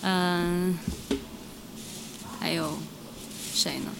[0.00, 0.78] 嗯，
[2.40, 2.78] 还有
[3.52, 3.90] 谁呢？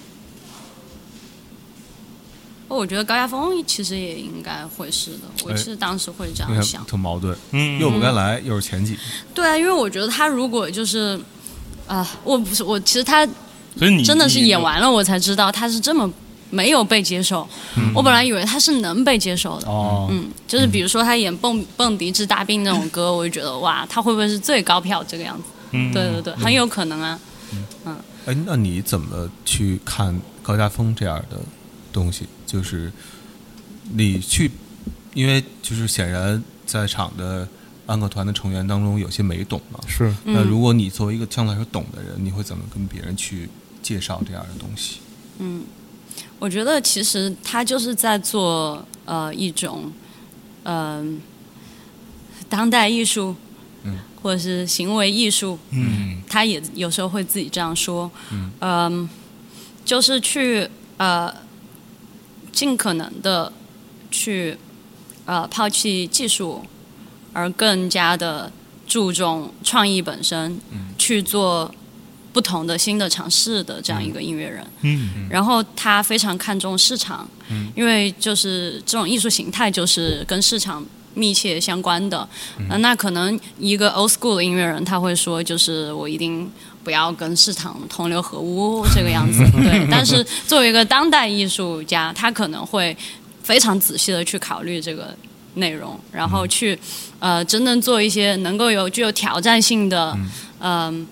[2.76, 6.84] 哦，我觉得高亚峰其实也应该会是的，我哎是当时会这样想。
[6.84, 8.96] 特矛盾，嗯又不该来，又是前几。
[9.34, 11.18] 对啊，因为我觉得他如果就是，
[11.86, 13.26] 啊、我不是我，其实他
[13.78, 16.10] 所以你真的是演完了，我才知道他是这么
[16.50, 17.48] 没有被接受。
[17.94, 25.44] 我本来以为他是能被接受的，哦，嗯，就是比如说他演蹦蹦迪治大病那种歌，我就觉得哇，他会不会是最高票这个样子？
[25.72, 27.18] 嗯对对对，很有可能啊。
[27.84, 27.96] 嗯
[28.26, 31.38] 哎，那你怎么去看高家峰这样的
[31.96, 32.26] 东西？
[32.46, 32.92] 就是
[33.90, 34.50] 你去，
[35.14, 37.48] 因为就是显然在场的
[37.86, 39.80] 安可团的成员当中有些没懂嘛。
[39.88, 43.48] 是那如果你作为一个相对来说懂的人，你会怎么跟别人去
[43.82, 44.98] 介绍这样的东西？
[45.38, 45.64] 嗯
[46.38, 49.90] 我觉得其实他就是在做呃一种
[50.64, 51.20] 嗯、
[52.48, 53.34] 当代艺术，
[53.84, 59.08] 嗯，或者是行为艺术，嗯他也有时候会自己这样说，嗯嗯，
[59.84, 61.32] 就是去呃
[62.56, 63.52] 尽可能的
[64.10, 64.56] 去
[65.26, 66.64] 呃抛弃技术，
[67.34, 68.50] 而更加的
[68.86, 70.58] 注重创意本身，
[70.96, 71.70] 去做
[72.32, 74.66] 不同的新的尝试的这样一个音乐人。
[74.80, 75.28] 嗯。
[75.28, 77.28] 然后他非常看重市场，
[77.74, 80.82] 因为就是这种艺术形态就是跟市场
[81.12, 82.26] 密切相关的。
[82.70, 86.50] 呃那可能一个 old school 的音乐人他会说，就是我一定
[86.86, 89.42] 不要跟市场同流合污这个样子。
[89.60, 92.96] 对，但是作为一个当代艺术家，他可能会
[93.42, 95.12] 非常仔细的去考虑这个
[95.54, 96.78] 内容，然后去
[97.18, 100.16] 呃真正做一些能够有具有挑战性的，
[100.60, 101.04] 嗯、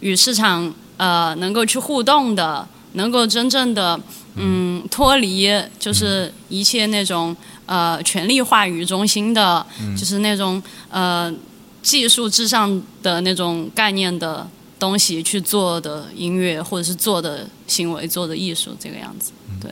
[0.00, 4.00] 与市场呃能够去互动的，能够真正的
[4.34, 4.82] 嗯。
[4.90, 7.36] 脱离就是一切那种
[7.66, 9.64] 呃权力话语中心的，
[9.96, 10.60] 就是那种
[10.90, 11.32] 呃
[11.80, 14.48] 技术至上的那种概念的
[14.80, 19.30] 东西去做的音乐，或者是做的行为、做的艺术这个样子。
[19.60, 19.70] 对，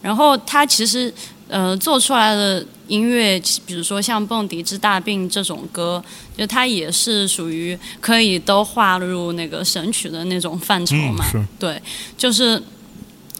[0.00, 1.12] 然后他其实
[1.48, 6.02] 呃做出来的音乐，比如说像《蹦迪之大病》这种歌，
[6.36, 11.24] 就它也是属于可以都划入那个神曲的那种范畴嘛。
[11.58, 11.82] 对，
[12.16, 12.62] 就是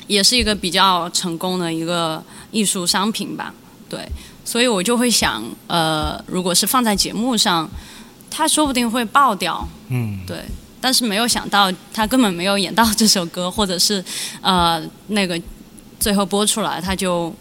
[0.09, 3.55] 也是一个比较成功的一个艺术商品吧。
[3.89, 4.01] 对，
[4.45, 7.71] 所以我就会想，呃，如果是放在节目上，
[8.29, 9.67] 它说不定会爆掉。
[9.89, 10.43] 嗯对，
[10.87, 14.05] 但是没有想到他根本没有演到这首歌，或者是
[14.41, 15.37] 呃那个
[15.99, 17.35] 最后播出来，他就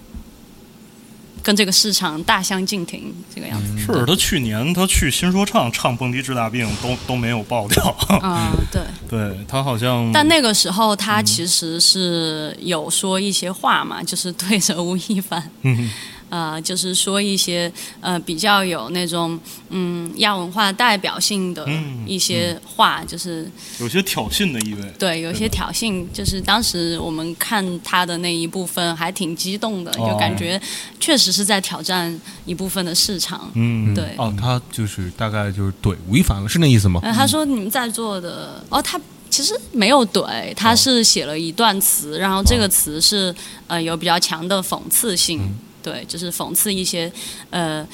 [1.44, 3.78] 跟这个市场大相径庭，这个样子。
[3.78, 7.84] 是他去年他去新说唱唱《蹦迪治大病》都都没有爆掉，
[8.20, 8.82] 啊、 对。
[9.08, 15.92] 对他好像但那个时候他其实是有说一些话嘛，就是对着吴亦凡，嗯
[16.30, 17.72] 呃，就是说一些
[18.02, 23.50] 呃比较有那种嗯亚文化代表性的嗯一些话，就是
[23.80, 24.94] 有些挑衅的意味。
[24.98, 30.60] 对有些挑衅，就是当时我们看他的那一部分还挺激动的，哦就感觉
[31.00, 33.50] 确实是在挑战一部分的市场。
[33.54, 37.00] 嗯，对，哦，他就是大概就是怼吴亦凡了，是那意思吗？
[37.04, 39.00] 呃，他说你们在座的哦，他
[39.30, 43.34] 其实没有怼，他是写了一段词，然后这个词是
[43.68, 45.42] 呃有比较强的讽刺性，
[45.86, 47.12] 对，就是讽刺一些
[47.52, 47.88] 呃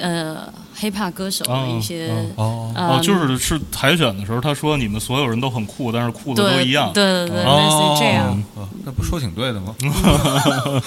[0.00, 6.90] 呃 hiphop 歌手的一些、哦，就是是海选的时候，他说你们所有人都很酷，但是酷的都一样。
[6.94, 8.42] 对对对，哦类似于这样。
[8.54, 9.74] 哦那不说挺对的吗？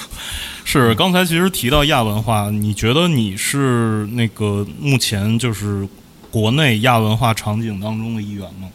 [0.66, 5.88] 是刚才其实提到亚文化，你觉得你是那个目前就是
[6.32, 8.68] 国内亚文化场景当中的一员吗？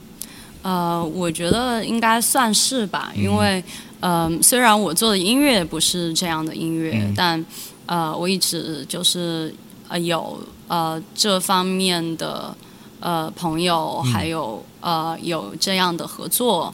[0.63, 3.63] 呃，我觉得应该算是吧，因为
[4.05, 7.45] 嗯、虽然我做的音乐不是这样的音乐，嗯但
[7.87, 9.55] 呃，我一直就是
[9.89, 12.57] 呃有呃这方面的
[13.01, 16.73] 呃朋友，还有呃有这样的合作，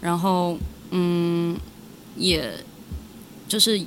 [0.00, 0.56] 然后
[0.90, 1.56] 嗯，
[2.16, 2.52] 也
[3.48, 3.80] 就是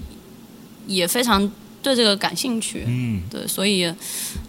[0.87, 1.49] 也非常
[1.81, 3.93] 对这个感兴趣，嗯对，所以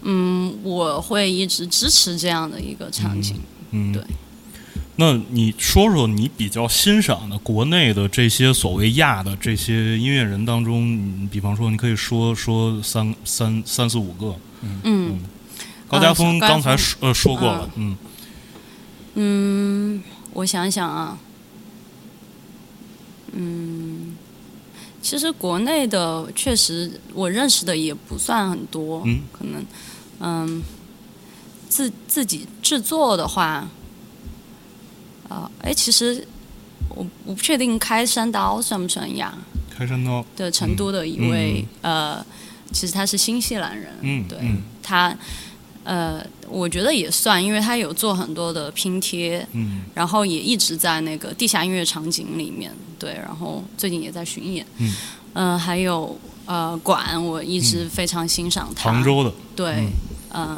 [0.01, 3.39] 嗯，我会一直支持这样的一个场景。
[3.71, 4.01] 嗯，对。
[4.97, 14.35] 那你说说你比较欣赏的国内的这些所谓亚的这些音乐人当中，你比方说你可以说说三三三四五个。
[14.83, 15.19] 嗯。
[15.87, 17.97] 高家峰高家峰刚才说呃说过了，嗯。
[19.15, 21.17] 嗯，我想想啊，
[23.33, 24.15] 嗯，
[25.01, 29.21] 其实国内的确实我认识的也不算很多，嗯。
[29.31, 29.65] 可能
[30.19, 30.63] 嗯
[31.69, 33.69] 自自己制作的话，
[35.27, 36.25] 啊、哎，其实
[36.89, 39.33] 我我不确定开山刀算不算亚，
[39.75, 42.23] 开山刀，对，成都的一位、呃，
[42.71, 43.91] 其实他是新西兰人，
[44.27, 44.55] 对、嗯。
[44.55, 45.17] 嗯他
[45.83, 49.83] 呃，我觉得也算，因为他有做很多的拼贴，嗯。
[49.93, 54.93] 然后也一直在那个地下音乐场景里面，对，然后最近也在巡演，嗯，
[55.33, 59.87] 呃，还有呃管，我一直非常欣赏他，杭州的，对，
[60.33, 60.57] 嗯。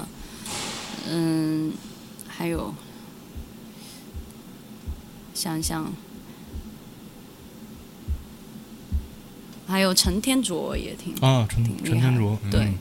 [1.10, 1.72] 嗯，
[2.28, 2.74] 还有
[5.38, 5.94] 想想，
[9.68, 12.74] 还有陈天卓也挺啊，陈陈天卓，对嗯。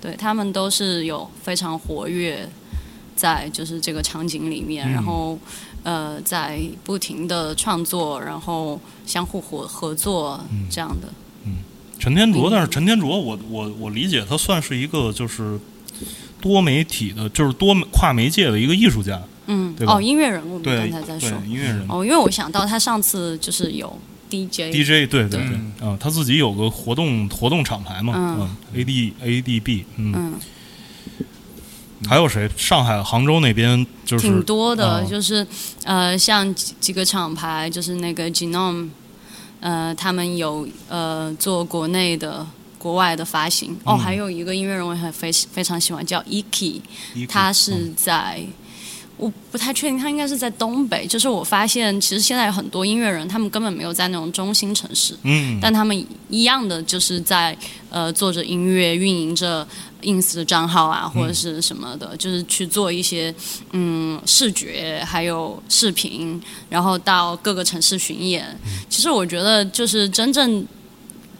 [0.00, 2.48] 对他们都是有非常活跃
[3.16, 4.92] 在就是这个场景里面，嗯。
[4.92, 5.36] 然后
[5.82, 10.68] 呃在不停的创作，然后相互合合作嗯。
[10.70, 11.08] 这样的。
[11.98, 15.58] 陈天卓，嗯但是陈天卓，我我我理解他算是一个就是
[16.40, 19.20] 多媒体的，就是多跨媒介的一个艺术家，
[19.50, 21.84] 嗯哦，音乐人我们刚才在说，音乐人。
[21.88, 23.98] 哦，因为我想到他上次就是有
[24.30, 28.38] DJ，, DJ，对对对对，啊，他自己有个活动活动厂牌嘛，嗯。
[28.40, 30.34] 嗯，AD ADB，嗯，嗯，
[32.06, 32.46] 还有谁？
[32.58, 35.02] 上海、杭州那边就是挺多的，啊。
[35.02, 35.46] 就是
[35.84, 38.90] 呃，像几几个厂牌，就是那个 Genome，
[39.60, 42.46] 呃，他们有呃做国内的、
[42.76, 43.72] 国外的发行。
[43.84, 43.98] 哦，嗯。
[43.98, 46.82] 还有一个音乐人我很非非常喜欢，叫 Eki，
[47.26, 48.42] 他是在。
[49.18, 51.06] 我不太确定，他应该是在东北。
[51.06, 57.56] 就是我发现，其实现在有很多音乐人，他们根本没有在那种中心城市，嗯，但他们一样的就是在
[57.90, 59.66] 呃做着音乐，运营着
[60.02, 63.34] ins 的账号啊，或者是什么的，就是去做一些
[63.72, 68.58] 嗯视觉还有视频，然后到各个城市巡演。
[68.88, 70.66] 其实我觉得就是真正。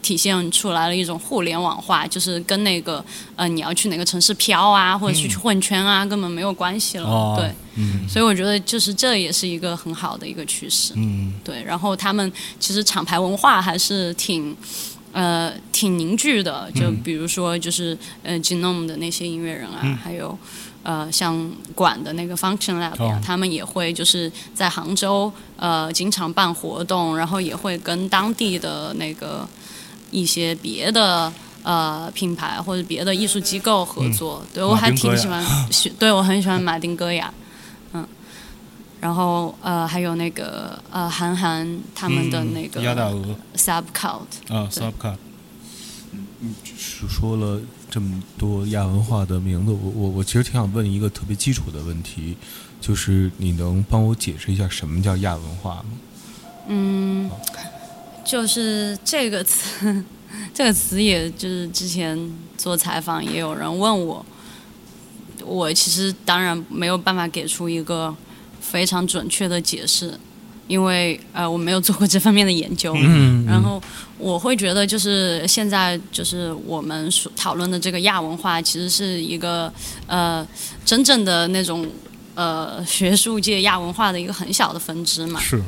[0.01, 3.03] 体现出来了一种互联网化，就是跟那个
[3.35, 7.07] 呃你要去哪个城市飘啊，或者是去混圈啊，根本没有关系了。
[7.07, 10.93] 哦对，嗯所以我觉得就是这也是一个很好的一个趋势。
[10.95, 14.55] 嗯对，然后他们其实厂牌文化还是挺。
[15.11, 20.37] 呃，挺凝聚的，就比如说，就是、呃，Genome 的那些音乐人啊，嗯还有
[20.83, 29.49] 呃，像管的那个 Function Lab 他们也会就是在杭州呃经常办活动，然后也会跟当地的那个
[30.11, 31.31] 一些别的
[31.63, 34.43] 呃品牌或者别的艺术机构合作。
[34.53, 37.33] 对我还挺喜欢， 喜对我很喜欢马丁戈雅，
[37.93, 38.05] 嗯，
[38.99, 43.35] 然后呃还有那个呃韩寒他们的那个嗯鸭大鹅。
[43.55, 45.15] Subcult，啊，Subcut，
[46.77, 52.37] 说说了这么多亚文化的名字，我我我其实挺想问一个特别基础的问题，
[52.79, 55.85] 就是你能帮我解释一下什么叫亚文化吗？
[56.71, 57.29] 嗯，
[58.29, 60.03] 就是这个词，
[60.53, 62.15] 这个词也就是之前
[62.55, 64.23] 做采访也有人问我，
[65.43, 68.15] 我其实当然没有办法给出一个
[68.61, 70.13] 非常准确的解释，
[70.67, 72.93] 因为呃我没有做过这方面的研究。
[72.99, 73.81] 嗯然后
[74.19, 79.73] 我会觉得，就是现在就是我们所讨论的这个亚文化，其实是一个
[80.05, 80.47] 呃
[80.85, 81.89] 真正的那种
[82.35, 85.39] 呃学术界亚文化的一个很小的分支嘛。
[85.39, 85.59] 是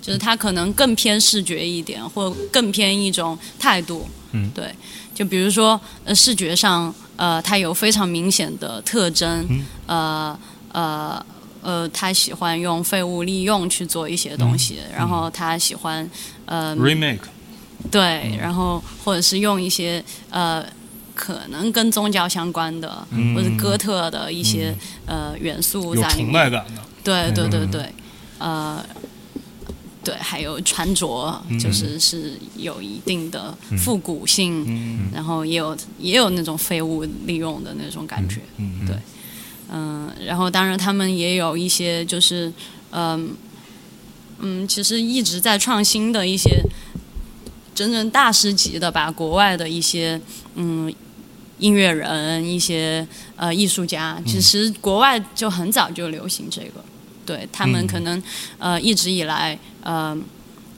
[0.00, 4.08] 就是它可能更偏视觉一点，或更偏一种态度。
[4.32, 4.74] 嗯，对。
[5.14, 10.38] 就比如说，呃，视觉上，呃，它有非常明显的特征，嗯呃
[10.72, 11.26] 呃
[11.62, 16.08] 呃，他喜欢用废物利用去做一些东西，然后他喜欢，
[16.46, 17.18] 呃，remake，
[17.90, 20.64] 对，然后或者是用一些呃。
[21.12, 24.74] 可能跟宗教相关的，嗯或者哥特的一些、
[25.04, 26.24] 呃元素在里面。
[26.24, 27.94] 崇拜感的，对对对嗯对，
[28.38, 28.86] 呃，
[30.10, 35.08] 对，还有穿着，就是是有一定的复古性，嗯。
[35.14, 38.96] 然后也有也有那种废物利用的那种感觉，嗯对。
[39.70, 42.52] 嗯、然后当然他们也有一些就是
[42.90, 43.36] 嗯
[44.40, 46.60] 嗯，其实一直在创新的一些
[47.72, 50.20] 真正大师级的吧，国外的一些
[50.56, 50.92] 嗯。
[51.60, 53.06] 音乐人、一些
[53.36, 56.82] 呃艺术家，其实国外就很早就流行这个，
[57.30, 57.86] 对他们嗯。
[57.86, 58.22] 可能、
[58.58, 60.16] 呃一直以来呃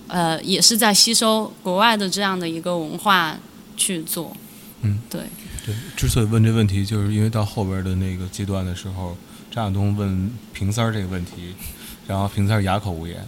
[0.08, 3.34] 呃也是在吸收国外的这样的一个文化
[3.76, 4.36] 去做，
[4.82, 5.22] 嗯，对，
[5.64, 9.16] 对，之所以问这问题，就是因为到后边的那个阶段的时候，
[9.50, 11.54] 张亚东问平三儿这个问题，
[12.06, 13.26] 然后平三儿哑口无言，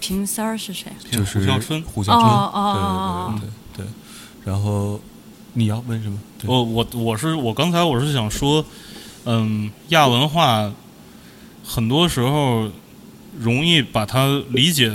[0.00, 0.92] 平三儿是谁？
[1.10, 5.00] 就是胡啸春胡啸春，哦哦哦对对对对对，然后
[5.54, 6.18] 你要问什么？
[6.38, 6.50] 对。
[6.50, 8.64] 我我我是我刚才我是想说，
[9.24, 10.70] 嗯，亚文化
[11.72, 12.68] 很多时候
[13.38, 14.90] 容易把它理解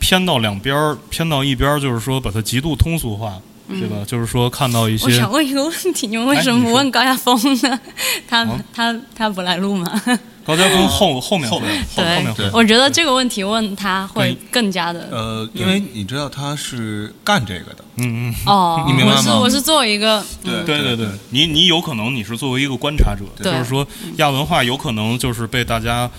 [0.00, 3.98] 偏到两边儿，偏到一边儿，就是说把它极度通俗化，对吧？
[4.04, 7.80] 就是说看到一些我想问一个问题，你们为什么不问高亚峰呢？
[8.26, 10.02] 他、哦他他不来录吗？
[10.48, 19.18] 高家峰后后面后面后后面对，我觉得这个问题问他会更加的呃，因为你知道他是干这个的，嗯嗯，哦，你明白吗？
[19.18, 23.52] 我是我是作为一个对对对对，你你有可能你是作为一个观察者，对。
[23.52, 23.86] 就是说
[24.16, 26.10] 亚文化有可能就是被大家。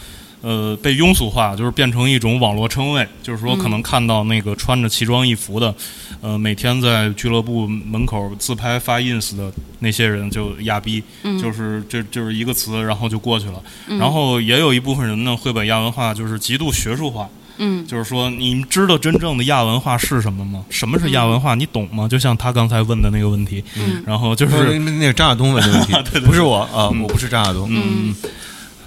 [0.42, 5.74] 呃，被庸俗化，就是变成一种网络称谓，就是说，可能看到那个穿着奇装异服的，
[6.22, 11.04] 呃，每天在俱乐部门口自拍发 ins 的那些人就亚逼，
[11.42, 13.62] 就是这就是一个词，然后就过去了。
[14.00, 17.28] 然后也有一部分人呢，会把亚文化就是极度学术化，
[17.58, 20.64] 嗯，就是说，你知道真正的亚文化是什么吗？
[20.70, 21.54] 什么是亚文化？
[21.54, 22.08] 你懂吗？
[22.08, 24.02] 就像他刚才问的那个问题，嗯。
[24.06, 28.16] 然后就是是那个张亚东问的问题， 对对不是我啊，我不是张亚东，嗯。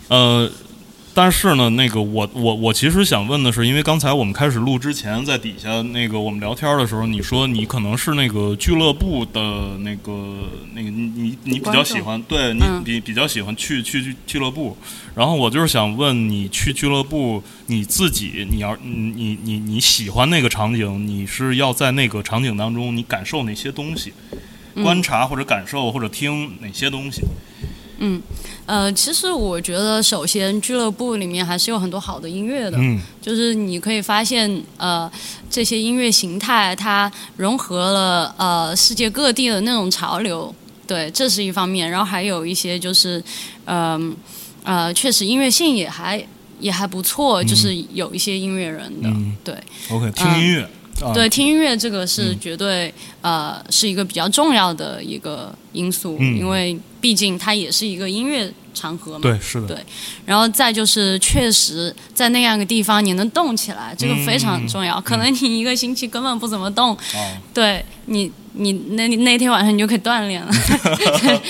[0.08, 0.50] 呃，
[1.14, 14.76] 但是呢，那个我我我其实想问的是，因为刚才我们开始录之前，在底下那个我们聊天的时候，你说你可能是那个俱乐部的那个那个你你你比较喜欢，对你嗯比比较喜欢去去俱乐部，
[15.14, 24.12] 然后我就是想问你去俱乐部，你自己你要你你你你喜欢那个场景，你是要在那个场景当中你感受哪些东西？
[24.82, 27.20] 观察或者感受或者听哪些东西？
[28.66, 35.10] 呃，其实我觉得，首先俱乐部里面还是有很多好的音乐的，嗯就是你可以发现，呃，
[35.50, 40.54] 这些音乐形态它融合了呃世界各地的那种潮流，
[40.86, 41.90] 对，这是一方面。
[41.90, 43.22] 然后还有一些就是，
[43.66, 44.14] 嗯
[44.64, 46.24] 呃确实音乐性也还
[46.60, 49.54] 也还不错，就是有一些音乐人的，嗯对。
[49.90, 50.68] ，OK，听音乐。
[51.08, 51.12] 啊。
[51.14, 56.38] 对，听音乐这个是绝对、呃是一个比较重要的一个因素，嗯。
[56.38, 59.20] 因为毕竟它也是一个音乐场合嘛。
[59.22, 59.76] 对，是的，对。
[60.24, 65.00] 然后再就是，确实在那样一个地方你能动起来，这个非常重要。
[65.00, 70.52] 可能你一个星期根本不怎么动，哦，对你，你那那天晚上你就可以锻炼了。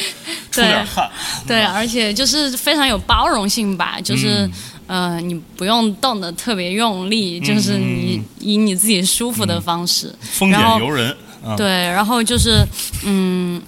[0.52, 1.10] 出点汗，
[1.46, 4.46] 对，而且就是非常有包容性吧，就是、
[4.86, 10.14] 呃，你不用动的特别用力，就是你以你自己舒服的方式。
[10.20, 12.64] 丰然后俭由人啊，对，然后就是
[13.04, 13.60] 嗯，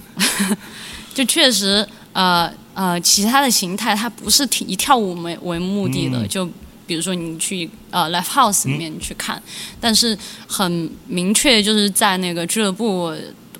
[1.13, 6.45] 就确实呃呃，其他的形态它不是以跳舞为为目的的，嗯就
[6.85, 9.41] 比如说你去呃 live house 里面去看，
[9.79, 13.11] 但是很明确就是在那个俱乐部，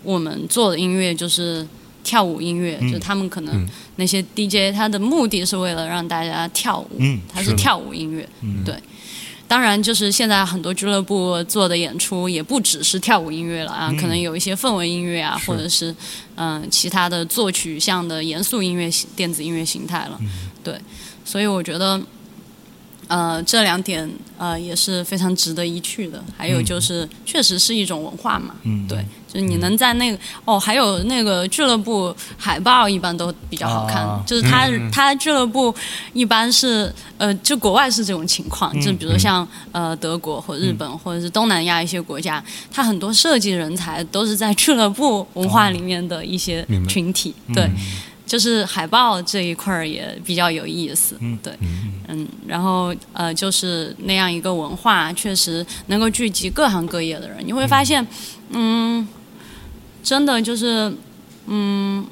[0.03, 1.65] 我们做的音乐就是。
[2.05, 2.89] 跳舞音乐，嗯。
[2.89, 3.67] 就他们可能嗯。
[3.97, 8.63] 那些 DJ，他的目的是为了让大家跳舞，嗯是跳舞音乐，嗯。
[8.63, 8.73] 对。
[9.47, 15.95] 当然，就是现在很多俱乐部做的演出也不只是跳舞音乐了啊，可能有一些氛围音乐啊，或者是
[16.35, 20.19] 嗯、其他的作曲向的严肃音乐形电子音乐形态了。
[20.63, 20.75] 对，
[21.23, 22.01] 所以我觉得
[23.07, 26.23] 呃这两点呃也是非常值得一去的。
[26.37, 28.55] 还有就是，确实是一种文化嘛。
[28.63, 35.73] 嗯，对，就是你能在那个哦，还有那个俱乐部海报一般都比较好看，啊就是它、它俱乐部
[36.13, 47.69] 一般是呃，就国外是这种情况，就比如像呃德国或日本、或者是东南亚一些国家，它很多设计人才都是在俱乐部文化里面的一些群体，对。
[48.25, 51.53] 就是海报这一块儿也比较有意思，嗯对，
[52.07, 57.37] 嗯，然后呃，就是那样一个文化，确实能够聚集各行各业的人。
[57.45, 58.05] 你会发现，
[58.49, 59.07] 嗯，
[60.03, 60.91] 真的就是，
[61.45, 62.05] 嗯，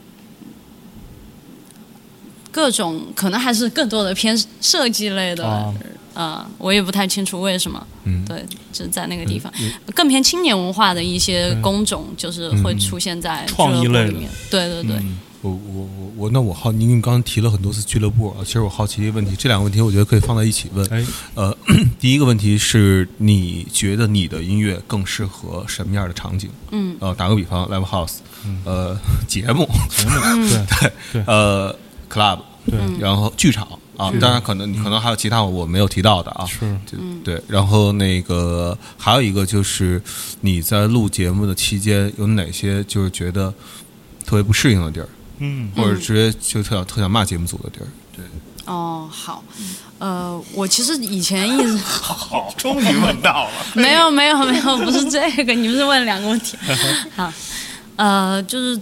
[2.51, 5.74] 各种可能还是更多的偏设计类的，啊。
[6.16, 7.88] 呃，我也不太清楚为什么。
[8.03, 8.24] 嗯。
[8.24, 9.51] 对，就在那个地方，
[9.95, 13.99] 更偏青年文化的一些工种，就是会出现在俱创意类的。
[14.01, 14.30] 乐部里面。
[14.51, 15.01] 对对对，
[15.41, 15.89] 我我，
[16.34, 20.84] 那我好，您您刚刚提了很多次俱乐部啊，其实我好奇一个问题，这两个问题我觉得可以放在一起问。
[20.89, 21.05] 哎，
[21.36, 21.55] 呃，
[21.99, 26.49] 第一个问题是你觉得你的音乐更适合什么样的场景？
[26.71, 28.15] 嗯，呃，打个比方，live house，
[28.65, 31.75] 呃，节目，节目对对呃
[32.09, 36.61] ，club，对然后剧场啊，当然可能你可能还有其他我没有提到的啊，是
[37.23, 40.01] 对，然后那个还有一个就是
[40.41, 43.53] 你在录节目的期间有哪些就是觉得
[44.25, 45.07] 特别不适应的地儿，
[45.43, 47.87] 嗯或者直接就特想特想骂节目组的地儿？
[48.15, 48.23] 对，
[48.65, 49.43] 哦，好，
[49.99, 53.51] 呃，我其实以前一直好， 终于问到了。
[53.75, 56.57] 没有没有没有，不是这个，你不是问两个问题？
[57.15, 57.31] 好，
[57.97, 58.79] 呃，就是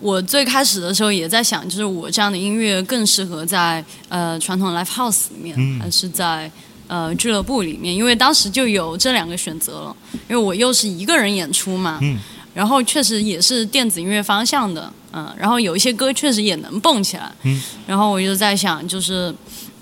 [0.00, 6.50] 我最开始的时候也在想，就是我这样的音乐更适合在呃传统 live house 里面，嗯还是在
[6.86, 7.94] 呃俱乐部里面？
[7.94, 9.96] 因为当时就有这两个选择了，
[10.28, 12.18] 因为我又是一个人演出嘛，嗯
[12.52, 19.32] 然后确实也是电子音乐方向的，嗯，然后有一些歌确实也能蹦起来，嗯，然后我就在想，就是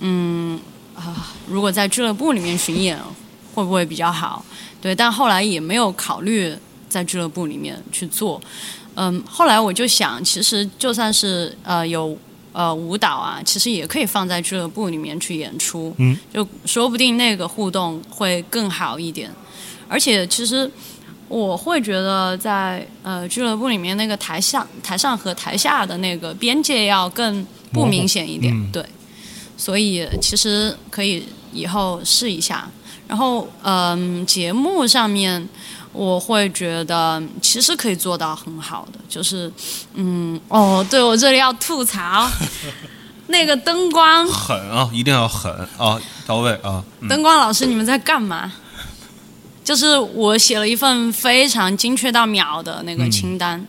[0.01, 0.61] 嗯
[0.95, 2.99] 啊，如果在俱乐部里面巡演
[3.55, 4.45] 会不会比较好？
[4.81, 6.55] 对，但后来也没有考虑
[6.87, 8.39] 在俱乐部里面去做。
[8.95, 12.15] 嗯，后来我就想，其实就算是呃有
[12.53, 19.31] 呃舞蹈啊，其实也可以放在俱乐部里面去演出，嗯，就说不定那个互动会更好一点。
[19.89, 20.71] 而且其实
[21.33, 28.85] 我会觉得在呃俱乐部里面那个台上台上和台下的那个边界要更不明显一点，嗯对，
[29.57, 32.69] 所以其实可以以后试一下。
[33.09, 35.49] 然后嗯、节目上面
[35.95, 39.51] 我会觉得其实可以做到很好的，就是
[39.95, 42.29] 嗯哦，对我这里要吐槽
[43.29, 44.27] 那个灯光。
[44.29, 46.85] 狠啊，一定要狠啊，到位啊。
[47.01, 48.53] 嗯灯光老师，你们在干嘛？
[49.65, 53.65] 就是我写了一份非常精确到秒的那个清单，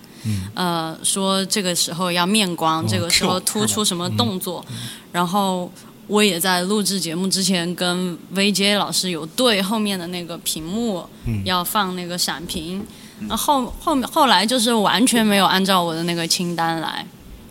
[0.53, 4.65] 呃，说这个时候要面光，这个时候突出什么动作，
[5.11, 5.71] 然后
[6.07, 11.05] 我也在录制节目之前跟 VJ 老师有对后面的那个屏幕
[11.45, 12.85] 要放那个闪屏，
[13.19, 17.05] 那后后面后来就是完全没有按照我的那个清单来。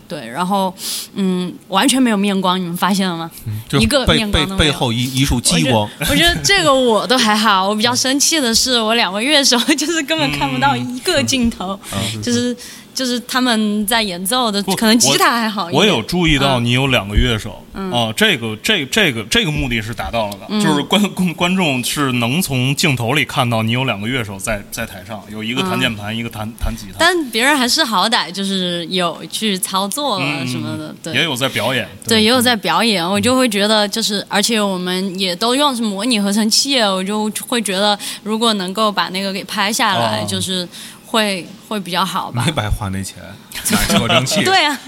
[0.07, 0.73] 对，然后，
[1.15, 3.29] 嗯，完全没有面光，你们发现了吗？
[3.67, 11.79] 就一个面光都没有背后一一束激光，我觉得这个我都还好，我比较生气的是，我两个乐手就是根本看不到一个镜头，
[12.21, 12.55] 就是
[12.93, 15.79] 就是他们在演奏的，可能吉他还好一点。
[15.79, 16.65] 我有注意到嗯。
[16.65, 20.61] 你有两个乐手，哦，这个这这个这个目的是达到了的，嗯。
[20.63, 31.13] 就是观观观众是能从镜头里看到你有两个乐手在在台上，有一个弹键盘，一个弹弹吉他，嗯但别人还是好歹就是有去操作了什么的，对。
[31.13, 40.67] 也有在表演，对，也有在表演，我就会觉得就是，而且我们也都用是模拟合成器，我就会觉得，如果能够把那个给拍下来，哦就是
[41.13, 42.51] 会会比较好吧没。
[42.51, 43.21] 白花那钱，
[44.43, 44.79] 对啊，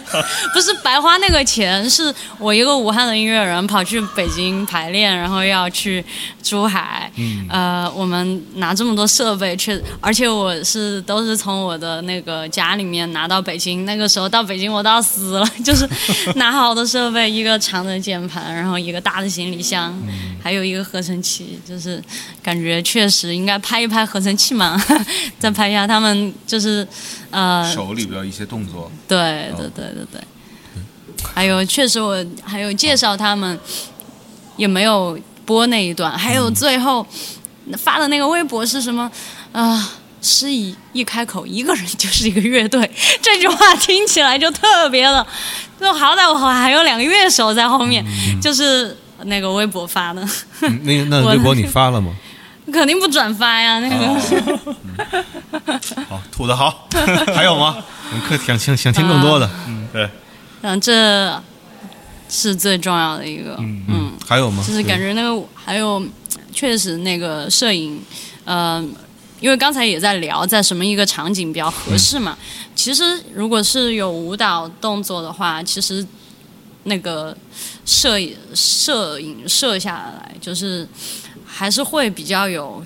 [0.53, 6.03] 不是白花那个钱，是我一个武汉的音乐人跑去北京排练，然后要去
[6.43, 7.45] 珠海，嗯。
[7.49, 15.87] 呃，我们拿这么多设备去，而且我是都是从我的那个家里面拿到北京，那个时候到北京我都要死了， 就是
[16.35, 20.35] 拿好的设备，一个长的键盘，然后一个大的行李箱，嗯。
[20.43, 21.99] 还有一个合成器，就是
[22.43, 24.79] 感觉确实应该拍一拍合成器嘛，
[25.39, 26.87] 再拍一下他们就是
[27.31, 30.21] 呃手里边一些动作，对对对对对，
[31.33, 33.59] 还有确实我还有介绍他们，
[34.55, 37.05] 也没有播那一段，还有最后
[37.77, 39.11] 发的那个微博是什么
[39.51, 39.91] 啊？
[40.21, 42.89] 诗怡一开口，一个人就是一个乐队，
[43.21, 45.27] 这句话听起来就特别的，
[45.79, 48.03] 就好歹我还有两个乐手在后面，
[48.41, 50.27] 就是那个微博发的，
[50.61, 52.11] 嗯那那微博你发了吗？
[52.73, 54.75] 肯定不转发呀，那个。
[56.09, 56.87] 好，吐的好，
[57.35, 57.77] 还有吗？
[58.11, 60.09] 我们可想听想听更多的，嗯，对，
[60.61, 61.41] 嗯，这
[62.29, 64.63] 是最重要的一个，嗯还有吗？
[64.65, 66.01] 就是感觉那个还有，
[66.51, 68.01] 确实那个摄影，
[68.43, 68.83] 呃，
[69.39, 72.37] 因为刚才也在聊，在什么一个场景比较合适嘛。
[72.75, 73.03] 其实
[73.33, 76.05] 如果是有舞蹈动作的话，其实
[76.83, 77.35] 那个
[77.85, 80.87] 摄影摄影摄下来，就是
[81.45, 82.83] 还是会比较有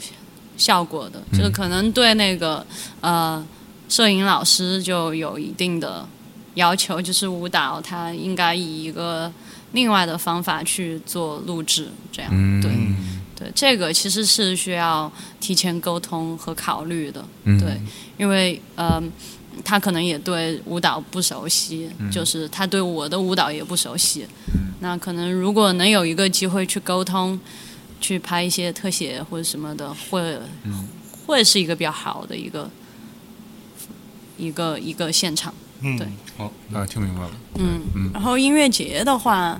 [0.57, 2.65] 效果的，就是可能对那个
[3.01, 3.43] 呃
[3.89, 6.07] 摄影老师就有一定的
[6.53, 9.29] 要求，就是舞蹈它应该以一个
[9.73, 12.71] 另外的方法去做录制，这样、嗯，对
[13.35, 17.59] 对，这个其实是需要提前沟通和考虑的，嗯。
[17.59, 17.79] 对，
[18.17, 19.01] 因为呃，
[19.63, 24.27] 他可能也对舞蹈不熟悉，就是他对我的舞蹈也不熟悉，
[24.81, 27.39] 那可能如果能有一个机会去沟通，
[28.01, 30.37] 去拍一些特写或者什么的，会、
[31.25, 32.69] 会是一个比较好的一个
[34.39, 35.53] 一个一个现场。
[35.81, 39.59] 嗯，对好，啊，听明白了，嗯，嗯然后音乐节的话，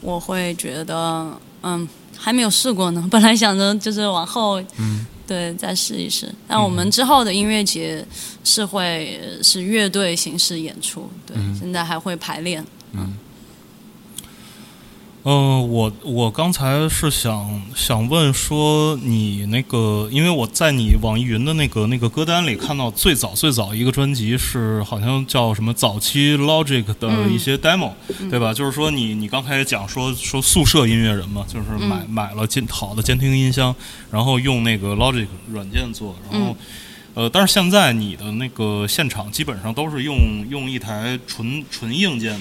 [0.00, 1.86] 我会觉得，嗯，
[2.16, 3.06] 还没有试过呢。
[3.10, 6.32] 本来想着就是往后，嗯，对，再试一试。
[6.48, 8.02] 但我们之后的音乐节
[8.44, 12.64] 是会是乐队形式演出，对，嗯现在还会排练。
[15.24, 27.92] 呃，我我刚才是想想问说，你那个，因为我在你网易云的那个那个歌单里看到最早最早一个专辑是好像叫什么早期 Logic 的一些 demo，、
[28.28, 28.52] 对吧？
[28.52, 33.72] 就是说你你刚才也讲说说宿舍音乐人嘛，就是买、买了监好的监听音箱，
[34.10, 36.56] 然后用那个 Logic 软件做，然后。
[37.14, 42.40] 呃，但是现在你的那个现场基本上都是用用一台纯纯硬件的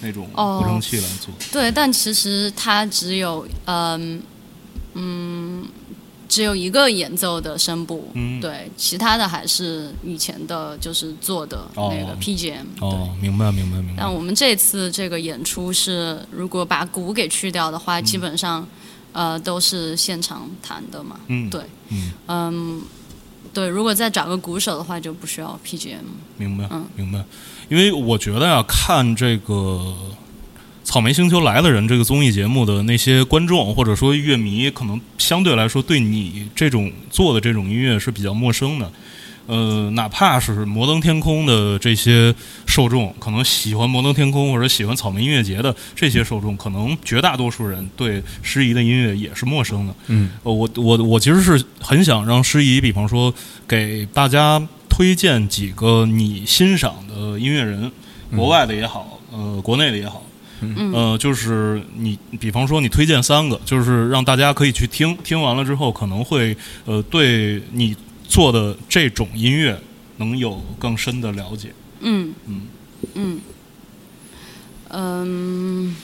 [0.00, 1.32] 那种哦合成器来做。
[1.52, 4.22] 对，但其实它只有，嗯
[4.94, 5.66] 嗯，
[6.28, 12.80] 只有一个演奏的声部，嗯对，其他的还是以前的，就是做的哦那个 PGM，、对。
[12.80, 13.94] 哦，明白明白明白。
[13.98, 18.66] 但我们这次这个演出是，如果把鼓给去掉的话，基本上，
[19.12, 21.18] 呃，都是现场弹的嘛。
[21.28, 22.82] 嗯，对，嗯，嗯，
[23.54, 25.98] 对，如果再找个鼓手的话，就不需要 PGM。
[26.36, 27.24] 明白嗯明白。
[27.68, 29.94] 因为我觉得啊、看这个
[30.84, 38.90] 草莓星球来的人》这个综艺节目的那些观众或者说乐迷，可能相对来说对你这种做的这种音乐是比较陌生的。
[39.46, 42.34] 呃，哪怕是摩登天空的这些
[42.66, 49.94] 受众，可能喜欢摩登天空或者喜欢草莓音乐节的这些受众，可能绝大多数人对诗怡的音乐也是陌生的。
[50.08, 53.32] 嗯，呃，我我我其实是很想让诗怡，比方说
[53.66, 54.62] 给大家
[54.98, 57.88] 推荐几个你欣赏的音乐人，
[58.34, 60.24] 国外的也好，呃，国内的也好。
[60.60, 60.92] 嗯。
[60.92, 67.94] 呃，就是你，比方说你推荐三个，就是让大家可以去听，听完了之后可能会呃对你
[68.26, 69.80] 做的这种音乐
[70.16, 71.72] 能有更深的了解。
[72.00, 72.34] 嗯。
[72.46, 72.62] 嗯。
[73.14, 73.40] 嗯。
[74.90, 75.96] 嗯。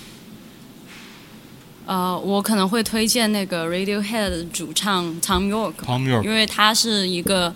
[1.87, 7.53] 呃，我可能会推荐那个 Radiohead 的主唱 Tom York，Tom York，因为他是一个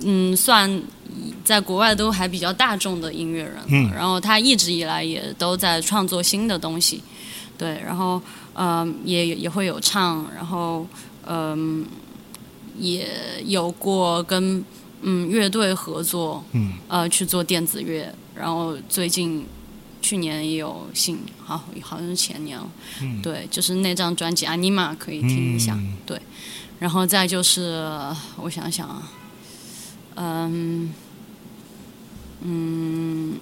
[0.00, 0.82] 嗯，算
[1.44, 3.90] 在国外都还比较大众的音乐人，嗯。
[3.92, 7.02] 然后他一直以来也都在创作新的东西，
[7.56, 8.20] 对，然后
[8.54, 10.86] 嗯、也也会有唱，然后
[11.26, 11.86] 嗯、
[12.78, 13.08] 也
[13.44, 14.64] 有过跟
[15.02, 16.72] 嗯乐队合作，嗯。
[16.88, 19.46] 呃去做电子乐，然后最近
[20.02, 22.68] 去年也有新，好好像是前年了，
[23.02, 25.96] 嗯，对，就是那张专辑《Anima》可以听一下，嗯。
[26.06, 26.20] 对，
[26.78, 27.82] 然后再就是
[28.36, 29.10] 我想想啊，
[30.16, 30.92] 嗯
[32.42, 33.38] 嗯，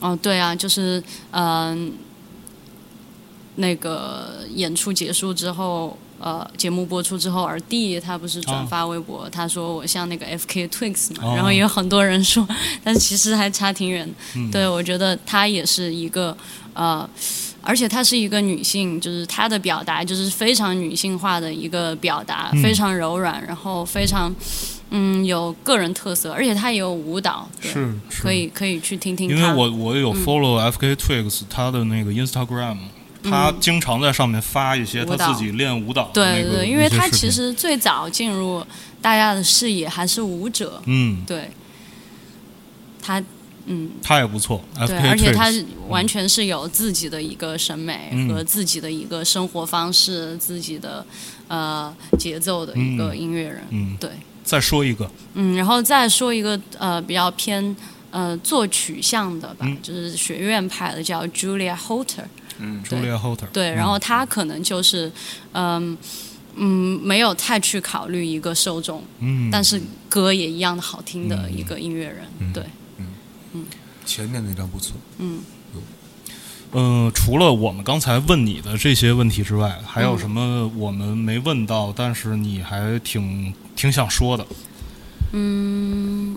[0.00, 1.02] 哦对啊，就是
[1.32, 1.92] 嗯、
[3.56, 5.96] 那个演出结束之后。
[6.22, 12.46] 呃，节目播出之后，而弟他不是转发微博，他说我像那个 FK Twigs 嘛，哦然后也有很多人说，
[12.84, 14.06] 但是其实还差挺远
[14.52, 16.36] 对，我觉得他也是一个
[16.74, 17.08] 呃，
[17.62, 22.62] 而且她是一个女性，就是她的表达就是非常女性化的一个表达，嗯。
[22.62, 24.34] 非常柔软，然后非常
[24.90, 28.22] 嗯有个人特色，而且她也有舞蹈，对是是。
[28.22, 29.36] 可以可以去听听因。
[29.36, 30.24] 为我我有嗯。
[30.24, 32.78] follow FK Twigs 他的那个 Instagram，
[33.22, 38.64] 他经常在上面发一些他嗯舞蹈自己练舞蹈的对那个对对，因为她其实最早进入
[39.02, 41.50] 大家的视野还是舞者，嗯，对，
[43.02, 43.22] 她
[43.66, 43.90] 嗯。
[44.02, 48.28] 他也不错对，而且他是完全是有自己的一个审美嗯。
[48.28, 51.04] 和自己的一个生活方式、自己的
[51.48, 53.18] 呃节奏的一个嗯。
[53.18, 53.62] 音乐人。
[53.70, 54.10] 嗯，对，
[54.44, 57.74] 再说一个，嗯，然后再说一个呃比较偏
[58.10, 59.76] 呃作曲向的吧，嗯。
[59.82, 62.24] 就是学院派的叫 Julia Holter。
[62.58, 62.82] 嗯。
[62.84, 65.10] Julia Holter，对，然后他可能就是
[65.52, 65.96] 嗯。
[66.56, 72.52] 嗯，没有太去考虑一个受众，嗯，但是歌也一样的好听的一个音乐人，嗯。
[72.52, 72.64] 对，
[74.10, 75.40] 前面那张不错，嗯，
[76.72, 84.44] 嗯，除了我们刚才问你的这些问题之外，还有嗯什么我们没问到，但是你还挺挺想说的？
[85.30, 86.36] 嗯，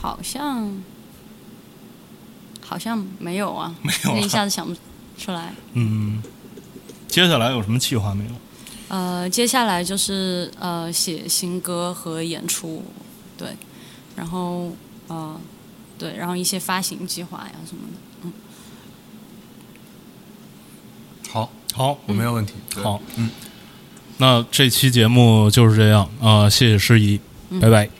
[0.00, 0.80] 好像
[2.64, 4.28] 好像没有啊，没有一。
[4.28, 4.72] 下子想不
[5.18, 5.52] 出来。
[5.72, 6.22] 嗯，
[7.08, 8.30] 接下来有什么计划没有？
[8.86, 12.84] 呃，接下来就是呃写新歌和演出，
[13.36, 13.48] 对，
[14.14, 14.70] 然后
[15.10, 15.40] 呃
[15.98, 17.98] 对，然后一些发行计划呀什么的。
[18.22, 18.32] 嗯
[21.30, 22.54] 好，好，我没有问题。
[22.74, 23.30] 对好，嗯，
[24.16, 27.20] 那这期节目就是这样啊、谢谢诗怡，
[27.60, 27.99] 拜拜。